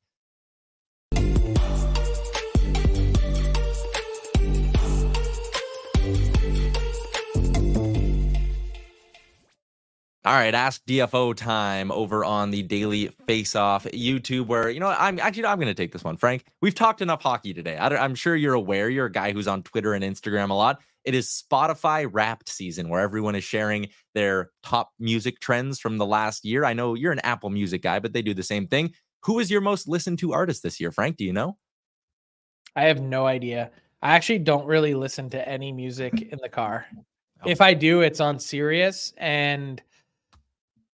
All 10.24 10.34
right, 10.34 10.54
ask 10.54 10.86
DFO 10.86 11.36
time 11.36 11.92
over 11.92 12.24
on 12.24 12.52
the 12.52 12.62
Daily 12.62 13.08
Face 13.26 13.56
Off 13.56 13.86
YouTube. 13.86 14.46
Where 14.46 14.70
you 14.70 14.80
know, 14.80 14.90
I'm 14.90 15.20
actually 15.20 15.46
I'm 15.46 15.58
going 15.58 15.68
to 15.68 15.74
take 15.74 15.92
this 15.92 16.04
one, 16.04 16.16
Frank. 16.16 16.46
We've 16.62 16.76
talked 16.76 17.02
enough 17.02 17.24
hockey 17.24 17.56
today. 17.56 17.76
I 17.76 18.06
am 18.06 18.14
sure 18.14 18.36
you're 18.36 18.54
aware. 18.54 18.88
You're 18.88 19.08
a 19.08 19.12
guy 19.12 19.32
who's 19.32 19.48
on 19.48 19.64
Twitter 19.64 19.96
and 19.96 20.04
Instagram 20.04 20.52
a 20.52 20.54
lot. 20.54 20.80
It 21.06 21.16
is 21.16 21.28
Spotify 21.28 22.08
Wrapped 22.12 22.50
season, 22.50 22.88
where 22.90 23.02
everyone 23.02 23.34
is 23.34 23.44
sharing 23.44 23.88
their 24.14 24.52
top 24.62 24.92
music 25.00 25.40
trends 25.40 25.80
from 25.80 25.98
the 25.98 26.06
last 26.06 26.46
year. 26.46 26.66
I 26.66 26.74
know 26.74 26.94
you're 26.94 27.12
an 27.12 27.20
Apple 27.20 27.50
Music 27.50 27.82
guy, 27.82 27.98
but 27.98 28.14
they 28.14 28.22
do 28.22 28.36
the 28.36 28.44
same 28.44 28.68
thing. 28.68 28.94
Who 29.24 29.40
is 29.40 29.50
your 29.50 29.62
most 29.62 29.88
listened 29.88 30.20
to 30.20 30.34
artist 30.34 30.62
this 30.62 30.80
year, 30.80 30.92
Frank? 30.92 31.18
Do 31.18 31.26
you 31.26 31.34
know? 31.34 31.58
I 32.76 32.84
have 32.84 33.02
no 33.02 33.26
idea. 33.26 33.72
I 34.04 34.16
actually 34.16 34.40
don't 34.40 34.68
really 34.68 34.94
listen 34.94 35.32
to 35.32 35.50
any 35.50 35.72
music 35.72 36.22
in 36.22 36.38
the 36.42 36.50
car. 36.50 36.86
Oh. 37.44 37.50
If 37.50 37.60
I 37.60 37.74
do, 37.74 38.02
it's 38.02 38.20
on 38.20 38.38
Sirius 38.38 39.16
and 39.18 39.82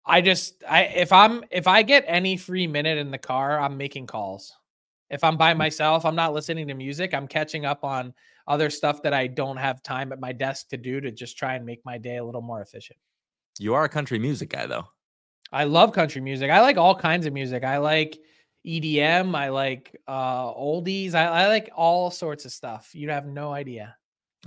I 0.06 0.20
just 0.20 0.62
I 0.68 0.84
if 0.84 1.12
I'm 1.12 1.44
if 1.50 1.66
I 1.66 1.82
get 1.82 2.04
any 2.06 2.36
free 2.36 2.66
minute 2.66 2.98
in 2.98 3.10
the 3.10 3.18
car, 3.18 3.58
I'm 3.58 3.76
making 3.76 4.06
calls. 4.06 4.52
If 5.10 5.24
I'm 5.24 5.36
by 5.36 5.54
mm. 5.54 5.58
myself, 5.58 6.04
I'm 6.04 6.14
not 6.14 6.32
listening 6.32 6.68
to 6.68 6.74
music. 6.74 7.12
I'm 7.12 7.26
catching 7.26 7.64
up 7.64 7.84
on 7.84 8.14
other 8.46 8.70
stuff 8.70 9.02
that 9.02 9.12
I 9.12 9.26
don't 9.26 9.56
have 9.56 9.82
time 9.82 10.12
at 10.12 10.20
my 10.20 10.32
desk 10.32 10.68
to 10.68 10.76
do 10.76 11.00
to 11.00 11.10
just 11.10 11.36
try 11.36 11.54
and 11.54 11.66
make 11.66 11.84
my 11.84 11.98
day 11.98 12.18
a 12.18 12.24
little 12.24 12.42
more 12.42 12.62
efficient. 12.62 12.98
You 13.58 13.74
are 13.74 13.84
a 13.84 13.88
country 13.88 14.18
music 14.18 14.50
guy 14.50 14.66
though. 14.66 14.86
I 15.52 15.64
love 15.64 15.92
country 15.92 16.20
music. 16.20 16.50
I 16.50 16.60
like 16.60 16.76
all 16.76 16.94
kinds 16.94 17.26
of 17.26 17.32
music. 17.32 17.64
I 17.64 17.78
like 17.78 18.18
EDM, 18.66 19.34
I 19.34 19.48
like 19.48 19.96
uh 20.06 20.52
oldies. 20.54 21.14
I, 21.14 21.26
I 21.26 21.48
like 21.48 21.70
all 21.74 22.10
sorts 22.10 22.44
of 22.44 22.52
stuff. 22.52 22.90
You 22.94 23.10
have 23.10 23.26
no 23.26 23.52
idea. 23.52 23.96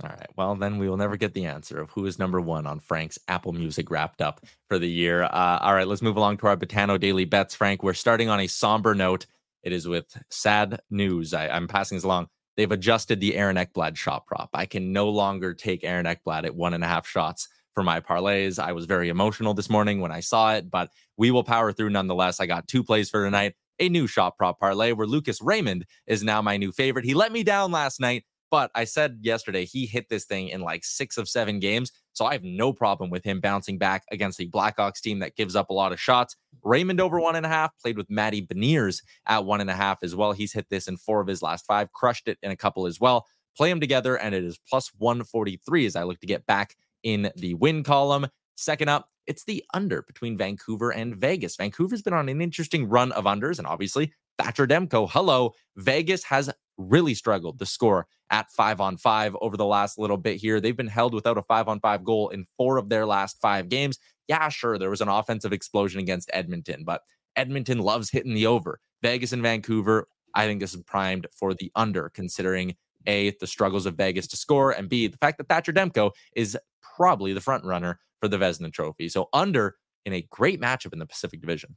All 0.02 0.10
right. 0.10 0.30
Well, 0.36 0.54
then 0.54 0.78
we 0.78 0.88
will 0.88 0.96
never 0.96 1.16
get 1.16 1.34
the 1.34 1.44
answer 1.44 1.80
of 1.80 1.90
who 1.90 2.06
is 2.06 2.18
number 2.18 2.40
one 2.40 2.66
on 2.66 2.80
Frank's 2.80 3.18
Apple 3.28 3.52
Music 3.52 3.90
wrapped 3.90 4.22
up 4.22 4.40
for 4.68 4.78
the 4.78 4.88
year. 4.88 5.24
Uh, 5.24 5.58
all 5.60 5.74
right, 5.74 5.86
let's 5.86 6.00
move 6.00 6.16
along 6.16 6.38
to 6.38 6.46
our 6.46 6.56
Betano 6.56 6.98
Daily 6.98 7.26
Bets. 7.26 7.54
Frank, 7.54 7.82
we're 7.82 7.92
starting 7.92 8.28
on 8.28 8.40
a 8.40 8.46
somber 8.46 8.94
note. 8.94 9.26
It 9.62 9.72
is 9.72 9.86
with 9.86 10.16
sad 10.30 10.80
news. 10.90 11.34
I, 11.34 11.48
am 11.48 11.68
passing 11.68 11.96
this 11.96 12.04
along. 12.04 12.28
They've 12.56 12.70
adjusted 12.70 13.20
the 13.20 13.36
Aaron 13.36 13.56
Ekblad 13.56 13.96
shot 13.96 14.26
prop. 14.26 14.50
I 14.54 14.64
can 14.64 14.92
no 14.92 15.10
longer 15.10 15.52
take 15.52 15.84
Aaron 15.84 16.06
Ekblad 16.06 16.44
at 16.44 16.54
one 16.54 16.72
and 16.72 16.82
a 16.82 16.86
half 16.86 17.06
shots 17.06 17.48
for 17.74 17.82
my 17.82 18.00
parlays. 18.00 18.58
I 18.58 18.72
was 18.72 18.86
very 18.86 19.10
emotional 19.10 19.54
this 19.54 19.70
morning 19.70 20.00
when 20.00 20.12
I 20.12 20.20
saw 20.20 20.54
it, 20.54 20.70
but 20.70 20.90
we 21.16 21.30
will 21.30 21.44
power 21.44 21.72
through 21.72 21.90
nonetheless. 21.90 22.40
I 22.40 22.46
got 22.46 22.68
two 22.68 22.82
plays 22.82 23.10
for 23.10 23.24
tonight. 23.24 23.54
A 23.78 23.88
new 23.88 24.06
shot 24.06 24.36
prop 24.36 24.58
parlay 24.58 24.92
where 24.92 25.06
Lucas 25.06 25.40
Raymond 25.40 25.86
is 26.06 26.22
now 26.22 26.42
my 26.42 26.56
new 26.56 26.72
favorite. 26.72 27.04
He 27.04 27.14
let 27.14 27.32
me 27.32 27.42
down 27.42 27.70
last 27.70 28.00
night 28.00 28.24
but 28.50 28.70
I 28.74 28.84
said 28.84 29.18
yesterday 29.22 29.64
he 29.64 29.86
hit 29.86 30.08
this 30.08 30.24
thing 30.24 30.48
in 30.48 30.60
like 30.60 30.84
six 30.84 31.16
of 31.16 31.28
seven 31.28 31.60
games. 31.60 31.92
So 32.12 32.26
I 32.26 32.32
have 32.32 32.42
no 32.42 32.72
problem 32.72 33.08
with 33.08 33.24
him 33.24 33.40
bouncing 33.40 33.78
back 33.78 34.04
against 34.10 34.38
the 34.38 34.48
Blackhawks 34.48 35.00
team 35.00 35.20
that 35.20 35.36
gives 35.36 35.54
up 35.56 35.70
a 35.70 35.72
lot 35.72 35.92
of 35.92 36.00
shots. 36.00 36.36
Raymond 36.64 37.00
over 37.00 37.20
one 37.20 37.36
and 37.36 37.46
a 37.46 37.48
half, 37.48 37.72
played 37.78 37.96
with 37.96 38.10
Matty 38.10 38.44
Beniers 38.44 39.02
at 39.26 39.44
one 39.44 39.60
and 39.60 39.70
a 39.70 39.74
half 39.74 40.02
as 40.02 40.14
well. 40.16 40.32
He's 40.32 40.52
hit 40.52 40.66
this 40.68 40.88
in 40.88 40.96
four 40.96 41.20
of 41.20 41.28
his 41.28 41.42
last 41.42 41.64
five, 41.66 41.92
crushed 41.92 42.28
it 42.28 42.38
in 42.42 42.50
a 42.50 42.56
couple 42.56 42.86
as 42.86 43.00
well. 43.00 43.26
Play 43.56 43.70
them 43.70 43.80
together, 43.80 44.16
and 44.16 44.34
it 44.34 44.44
is 44.44 44.58
plus 44.68 44.90
143 44.98 45.86
as 45.86 45.96
I 45.96 46.02
look 46.02 46.20
to 46.20 46.26
get 46.26 46.46
back 46.46 46.76
in 47.02 47.30
the 47.36 47.54
win 47.54 47.82
column. 47.82 48.26
Second 48.56 48.88
up, 48.88 49.08
it's 49.26 49.44
the 49.44 49.64
under 49.72 50.02
between 50.02 50.36
Vancouver 50.36 50.90
and 50.90 51.16
Vegas. 51.16 51.56
Vancouver's 51.56 52.02
been 52.02 52.12
on 52.12 52.28
an 52.28 52.42
interesting 52.42 52.88
run 52.88 53.12
of 53.12 53.24
unders, 53.24 53.58
and 53.58 53.66
obviously 53.66 54.12
Thatcher 54.38 54.66
Demko. 54.66 55.08
Hello. 55.10 55.54
Vegas 55.76 56.24
has 56.24 56.50
really 56.78 57.14
struggled 57.14 57.58
to 57.58 57.66
score 57.66 58.06
at 58.30 58.50
five 58.50 58.80
on 58.80 58.96
five 58.96 59.36
over 59.40 59.56
the 59.56 59.66
last 59.66 59.98
little 59.98 60.16
bit 60.16 60.36
here. 60.36 60.60
They've 60.60 60.76
been 60.76 60.86
held 60.86 61.14
without 61.14 61.38
a 61.38 61.42
five 61.42 61.68
on 61.68 61.80
five 61.80 62.04
goal 62.04 62.28
in 62.30 62.46
four 62.56 62.78
of 62.78 62.88
their 62.88 63.06
last 63.06 63.38
five 63.40 63.68
games. 63.68 63.98
Yeah, 64.28 64.48
sure, 64.48 64.78
there 64.78 64.90
was 64.90 65.00
an 65.00 65.08
offensive 65.08 65.52
explosion 65.52 66.00
against 66.00 66.30
Edmonton, 66.32 66.84
but 66.84 67.02
Edmonton 67.36 67.80
loves 67.80 68.10
hitting 68.10 68.34
the 68.34 68.46
over. 68.46 68.80
Vegas 69.02 69.32
and 69.32 69.42
Vancouver, 69.42 70.06
I 70.34 70.46
think 70.46 70.60
this 70.60 70.74
is 70.74 70.82
primed 70.82 71.26
for 71.32 71.54
the 71.54 71.72
under, 71.74 72.10
considering 72.10 72.76
A, 73.06 73.32
the 73.40 73.46
struggles 73.46 73.86
of 73.86 73.96
Vegas 73.96 74.28
to 74.28 74.36
score, 74.36 74.70
and 74.70 74.88
B, 74.88 75.08
the 75.08 75.16
fact 75.16 75.38
that 75.38 75.48
Thatcher 75.48 75.72
Demko 75.72 76.12
is 76.36 76.56
probably 76.96 77.32
the 77.32 77.40
front 77.40 77.64
runner 77.64 77.98
for 78.20 78.28
the 78.28 78.36
Vezina 78.36 78.72
Trophy. 78.72 79.08
So 79.08 79.28
under 79.32 79.74
in 80.04 80.12
a 80.12 80.26
great 80.30 80.60
matchup 80.60 80.92
in 80.92 80.98
the 80.98 81.06
Pacific 81.06 81.40
Division. 81.40 81.76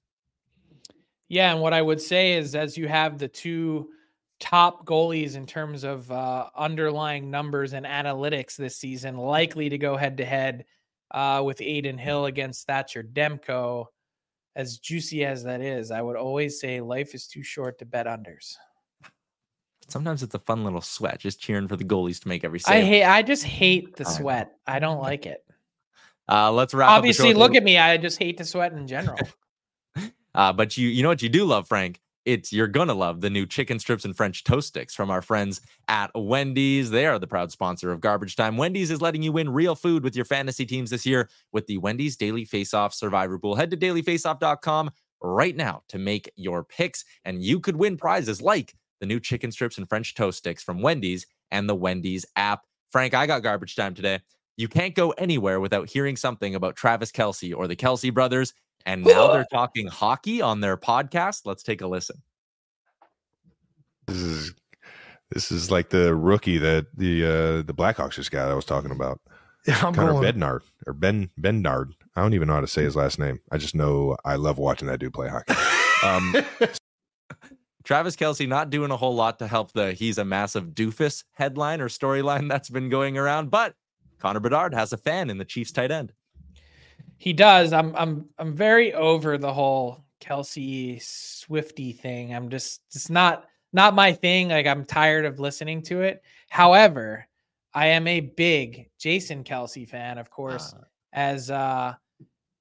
Yeah, 1.34 1.52
and 1.52 1.62
what 1.62 1.74
I 1.74 1.82
would 1.82 2.00
say 2.00 2.34
is 2.34 2.54
as 2.54 2.78
you 2.78 2.88
have 2.88 3.18
the 3.18 3.28
two 3.28 3.90
top 4.40 4.86
goalies 4.86 5.36
in 5.36 5.48
terms 5.48 5.84
of 5.84 6.12
uh, 6.12 6.50
underlying 6.56 7.32
numbers 7.32 7.74
and 7.74 7.88
analytics 7.88 8.56
this 8.56 8.78
season, 8.78 9.18
likely 9.18 9.68
to 9.68 9.80
go 9.80 9.98
head 9.98 10.18
to 10.18 10.26
head 10.26 10.66
with 11.44 11.60
Adin 11.60 11.98
Hill 11.98 12.26
against 12.26 12.68
Thatcher 12.68 13.02
Demko. 13.02 13.88
As 14.56 14.78
juicy 14.78 15.26
as 15.26 15.44
that 15.46 15.62
is, 15.62 15.90
I 15.90 16.04
would 16.04 16.18
always 16.18 16.60
say 16.60 16.82
life 16.82 17.16
is 17.16 17.26
too 17.26 17.42
short 17.42 17.80
to 17.80 17.86
bet 17.86 18.06
unders. 18.06 18.56
Sometimes 19.88 20.22
it's 20.22 20.36
a 20.36 20.40
fun 20.40 20.64
little 20.64 20.82
sweat, 20.82 21.20
just 21.20 21.42
cheering 21.42 21.68
for 21.68 21.78
the 21.78 21.84
goalies 21.84 22.22
to 22.22 22.28
make 22.28 22.44
every 22.44 22.60
save. 22.60 22.76
I 22.76 22.82
hate. 22.82 23.06
I 23.06 23.24
just 23.24 23.44
hate 23.44 23.96
the 23.96 24.06
sweat. 24.06 24.52
I 24.68 24.78
don't 24.78 25.02
like 25.02 25.26
it. 25.26 25.44
Uh, 26.30 26.50
let's 26.50 26.74
wrap. 26.74 26.90
Obviously, 26.90 27.34
look 27.34 27.54
at 27.54 27.66
me. 27.66 27.78
I 27.78 27.98
just 27.98 28.18
hate 28.18 28.38
to 28.38 28.46
sweat 28.46 28.72
in 28.72 28.88
general. 28.88 29.20
uh, 30.36 30.54
but 30.54 30.78
you, 30.78 30.88
you 30.88 31.04
know 31.04 31.10
what 31.10 31.22
you 31.22 31.30
do 31.30 31.46
love, 31.46 31.68
Frank? 31.68 32.00
it's 32.26 32.54
you're 32.54 32.68
gonna 32.68 32.94
love 32.94 33.22
the 33.22 33.30
new 33.30 33.46
chicken 33.46 33.80
strips 33.80 34.06
and 34.06 34.16
French 34.16 34.44
toast 34.44 34.70
sticks 34.70 34.96
from 34.96 35.10
our 35.10 35.22
friends 35.22 35.62
at 35.88 36.12
Wendy's. 36.16 36.90
They 36.90 37.06
are 37.06 37.20
the 37.20 37.28
proud 37.28 37.52
sponsor 37.52 37.92
of 37.92 38.02
Garbage 38.02 38.36
Time. 38.36 38.58
Wendy's 38.58 38.92
is 38.92 39.02
letting 39.02 39.24
you 39.24 39.32
win 39.32 39.50
real 39.50 39.76
food 39.76 40.04
with 40.04 40.16
your 40.16 40.26
fantasy 40.26 40.66
teams 40.66 40.90
this 40.90 41.06
year 41.06 41.30
with 41.52 41.68
the 41.68 41.78
Wendy's 41.78 42.16
Daily 42.16 42.46
Faceoff 42.46 42.94
Survivor 42.94 43.38
Pool. 43.38 43.56
Head 43.56 43.72
to 43.72 43.78
dailyfaceoff.com 43.78 44.92
right 45.22 45.56
now 45.56 45.84
to 45.90 45.98
make 45.98 46.32
your 46.36 46.64
picks, 46.64 47.04
and 47.26 47.42
you 47.44 47.60
could 47.60 47.76
win 47.76 47.98
prizes 47.98 48.42
like 48.42 48.74
the 49.00 49.06
new 49.06 49.20
chicken 49.20 49.52
strips 49.52 49.78
and 49.78 49.90
French 49.90 50.16
toast 50.16 50.38
sticks 50.38 50.64
from 50.64 50.82
Wendy's 50.82 51.28
and 51.52 51.68
the 51.68 51.76
Wendy's 51.76 52.26
app. 52.36 52.62
Frank, 52.92 53.14
I 53.14 53.26
got 53.28 53.44
garbage 53.44 53.76
time 53.76 53.94
today. 53.94 54.20
You 54.56 54.68
can't 54.68 54.94
go 54.94 55.12
anywhere 55.12 55.60
without 55.60 55.90
hearing 55.90 56.16
something 56.16 56.54
about 56.54 56.76
Travis 56.76 57.12
Kelce 57.12 57.56
or 57.56 57.68
the 57.68 57.76
Kelce 57.76 58.14
brothers. 58.14 58.54
And 58.86 59.04
now 59.06 59.32
they're 59.32 59.46
talking 59.52 59.88
hockey 59.88 60.42
on 60.42 60.60
their 60.62 60.76
podcast. 60.78 61.42
Let's 61.46 61.64
take 61.64 61.82
a 61.82 61.88
listen. 61.88 62.22
This 64.08 64.18
is 64.18 64.54
this 65.32 65.52
is 65.52 65.72
like 65.72 65.90
the 65.90 66.14
rookie 66.16 66.58
that 66.58 66.88
the 66.96 67.24
uh 67.26 67.62
the 67.64 67.74
Blackhawks 67.74 68.14
just 68.16 68.32
got 68.32 68.52
I 68.52 68.54
was 68.56 68.66
talking 68.66 68.92
about. 68.92 69.20
Yeah, 69.66 69.76
I'm 69.82 69.94
Connor 69.94 70.12
going- 70.12 70.24
Bednard 70.24 70.60
or 70.86 70.92
Ben 70.92 71.30
Bendard. 71.38 71.94
I 72.18 72.22
don't 72.22 72.34
even 72.34 72.50
know 72.50 72.56
how 72.56 72.60
to 72.60 72.68
say 72.68 72.84
his 72.84 72.98
last 72.98 73.18
name. 73.18 73.40
I 73.50 73.58
just 73.58 73.74
know 73.74 74.18
I 74.26 74.36
love 74.36 74.58
watching 74.58 74.90
that 74.90 75.00
dude 75.00 75.14
play 75.14 75.30
hockey. 75.30 75.54
Um, 76.06 76.36
Travis 77.86 78.18
Kelce 78.18 78.46
not 78.46 78.70
doing 78.72 78.92
a 78.92 78.98
whole 78.98 79.16
lot 79.16 79.40
to 79.40 79.48
help 79.48 79.72
the 79.72 79.94
he's 79.94 80.18
a 80.18 80.26
massive 80.26 80.72
doofus 80.72 81.24
headline 81.32 81.80
or 81.80 81.88
storyline 81.88 82.50
that's 82.50 82.70
been 82.70 82.90
going 82.90 83.18
around, 83.18 83.52
but 83.52 83.74
Connor 84.20 84.42
Bedard 84.42 84.74
has 84.74 84.92
a 84.92 84.98
fan 84.98 85.30
in 85.30 85.38
the 85.38 85.46
Chiefs 85.46 85.72
tight 85.72 85.92
end. 85.92 86.12
He 87.18 87.34
does. 87.34 87.74
I'm 87.74 87.96
I'm 87.96 88.30
I'm 88.38 88.54
very 88.54 88.94
over 88.94 89.38
the 89.38 89.54
whole 89.54 90.04
Kelce 90.22 91.02
Swifty 91.02 91.92
thing. 91.92 92.34
I'm 92.34 92.50
just 92.50 92.82
it's 92.94 93.10
not 93.10 93.46
not 93.72 93.96
my 93.96 94.14
thing. 94.14 94.50
Like 94.50 94.68
I'm 94.68 94.86
tired 94.86 95.26
of 95.26 95.40
listening 95.40 95.82
to 95.84 96.02
it. 96.02 96.22
However, 96.50 97.28
I 97.74 97.88
am 97.88 98.08
a 98.08 98.20
big 98.20 98.90
Jason 99.00 99.44
Kelce 99.44 99.88
fan, 99.88 100.18
of 100.18 100.30
course, 100.30 100.74
as 101.14 101.50
uh 101.50 101.94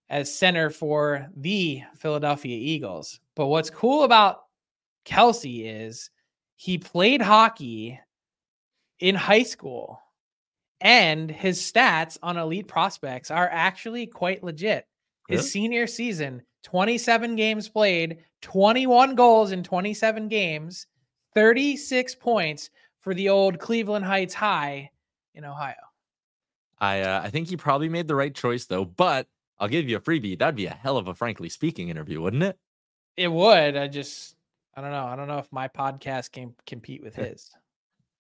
as 0.09 0.33
center 0.33 0.71
for 0.71 1.27
the 1.37 1.83
Philadelphia 1.97 2.57
Eagles. 2.57 3.21
But 3.35 3.47
what's 3.47 3.71
cool 3.71 4.05
about 4.05 4.45
Kelce 5.05 5.65
is 5.65 6.11
he 6.57 6.79
played 6.79 7.23
hockey 7.23 7.99
in 9.01 9.15
high 9.15 9.43
school 9.43 10.01
and 10.83 11.31
his 11.31 11.61
stats 11.61 12.19
on 12.23 12.37
elite 12.37 12.69
prospects 12.69 13.31
are 13.31 13.49
actually 13.51 14.07
quite 14.07 14.43
legit. 14.45 14.87
His 15.29 15.39
Really? 15.41 15.49
senior 15.49 15.87
season, 15.87 16.43
27 16.65 17.37
games 17.37 17.69
played, 17.69 18.19
21 18.43 19.15
goals 19.15 19.53
in 19.53 19.63
27 19.63 20.29
games, 20.29 20.87
36 21.35 22.15
points 22.17 22.71
for 23.01 23.15
the 23.15 23.29
old 23.29 23.59
Cleveland 23.59 24.05
Heights 24.05 24.35
High 24.35 24.91
in 25.35 25.45
Ohio. 25.45 25.75
I 26.79 27.01
uh, 27.01 27.23
I 27.25 27.31
think 27.31 27.49
he 27.49 27.57
probably 27.57 27.89
made 27.89 28.09
the 28.09 28.15
right 28.17 28.35
choice 28.35 28.67
though, 28.67 28.85
but 28.85 29.29
I'll 29.59 29.69
give 29.69 29.89
you 29.89 29.97
a 29.97 30.01
freebie. 30.01 30.37
That'd 30.39 30.57
be 30.57 30.67
a 30.67 30.71
hell 30.75 30.97
of 30.99 31.07
a 31.07 31.15
frankly 31.15 31.49
speaking 31.49 31.89
interview, 31.89 32.21
wouldn't 32.21 32.43
it? 32.43 32.59
It 33.17 33.29
would. 33.29 33.77
I 33.77 33.87
just 33.89 34.35
I 34.75 34.81
don't 34.81 34.91
know. 34.91 35.05
I 35.05 35.15
don't 35.15 35.29
know 35.29 35.39
if 35.39 35.51
my 35.53 35.69
podcast 35.69 36.33
can 36.33 36.55
compete 36.67 37.03
with 37.03 37.15
his. 37.17 37.51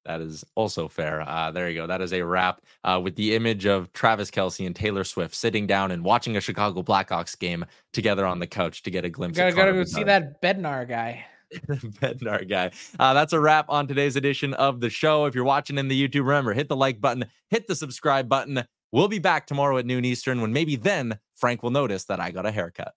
That 0.04 0.20
is 0.20 0.44
also 0.54 0.88
fair. 0.88 1.22
Uh, 1.22 1.50
there 1.50 1.68
you 1.68 1.76
go. 1.76 1.86
That 1.86 2.00
is 2.00 2.12
a 2.12 2.22
wrap 2.22 2.60
uh, 2.84 3.00
with 3.02 3.14
the 3.16 3.34
image 3.34 3.66
of 3.66 3.92
Travis 3.92 4.30
Kelce 4.30 4.66
and 4.66 4.74
Taylor 4.74 5.04
Swift 5.04 5.34
sitting 5.34 5.66
down 5.66 5.90
and 5.90 6.04
watching 6.04 6.36
a 6.36 6.40
Chicago 6.40 6.82
Blackhawks 6.82 7.38
game 7.38 7.64
together 7.92 8.26
on 8.26 8.38
the 8.38 8.46
couch 8.46 8.82
to 8.82 8.90
get 8.90 9.04
a 9.04 9.10
glimpse. 9.10 9.38
Gotta 9.38 9.50
of 9.50 9.56
gotta 9.56 9.72
go 9.72 9.84
see 9.84 10.04
that 10.04 10.42
Bednar 10.42 10.88
guy. 10.88 11.24
Bednar 11.52 12.48
guy. 12.48 12.70
Uh, 12.98 13.14
that's 13.14 13.32
a 13.32 13.40
wrap 13.40 13.66
on 13.68 13.86
today's 13.86 14.16
edition 14.16 14.54
of 14.54 14.80
the 14.80 14.90
show. 14.90 15.26
If 15.26 15.34
you're 15.34 15.44
watching 15.44 15.78
in 15.78 15.88
the 15.88 16.08
YouTube, 16.08 16.26
remember 16.26 16.52
hit 16.52 16.68
the 16.68 16.76
like 16.76 17.00
button, 17.00 17.26
hit 17.50 17.66
the 17.68 17.76
subscribe 17.76 18.28
button. 18.28 18.64
We'll 18.90 19.08
be 19.08 19.18
back 19.18 19.46
tomorrow 19.46 19.78
at 19.78 19.86
noon 19.86 20.04
Eastern 20.04 20.40
when 20.40 20.52
maybe 20.52 20.76
then 20.76 21.18
Frank 21.34 21.62
will 21.62 21.70
notice 21.70 22.04
that 22.04 22.20
I 22.20 22.30
got 22.30 22.44
a 22.44 22.50
haircut. 22.50 22.94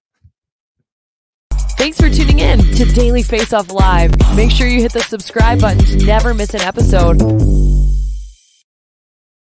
Thanks 1.85 2.01
for 2.01 2.09
tuning 2.09 2.39
in 2.39 2.57
to 2.77 2.85
Daily 2.93 3.21
Face 3.21 3.53
Off 3.53 3.71
Live. 3.71 4.11
Make 4.35 4.49
sure 4.49 4.65
you 4.65 4.81
hit 4.81 4.91
the 4.91 5.01
subscribe 5.01 5.61
button 5.61 5.85
to 5.85 6.03
never 6.03 6.33
miss 6.33 6.55
an 6.55 6.61
episode. 6.61 7.21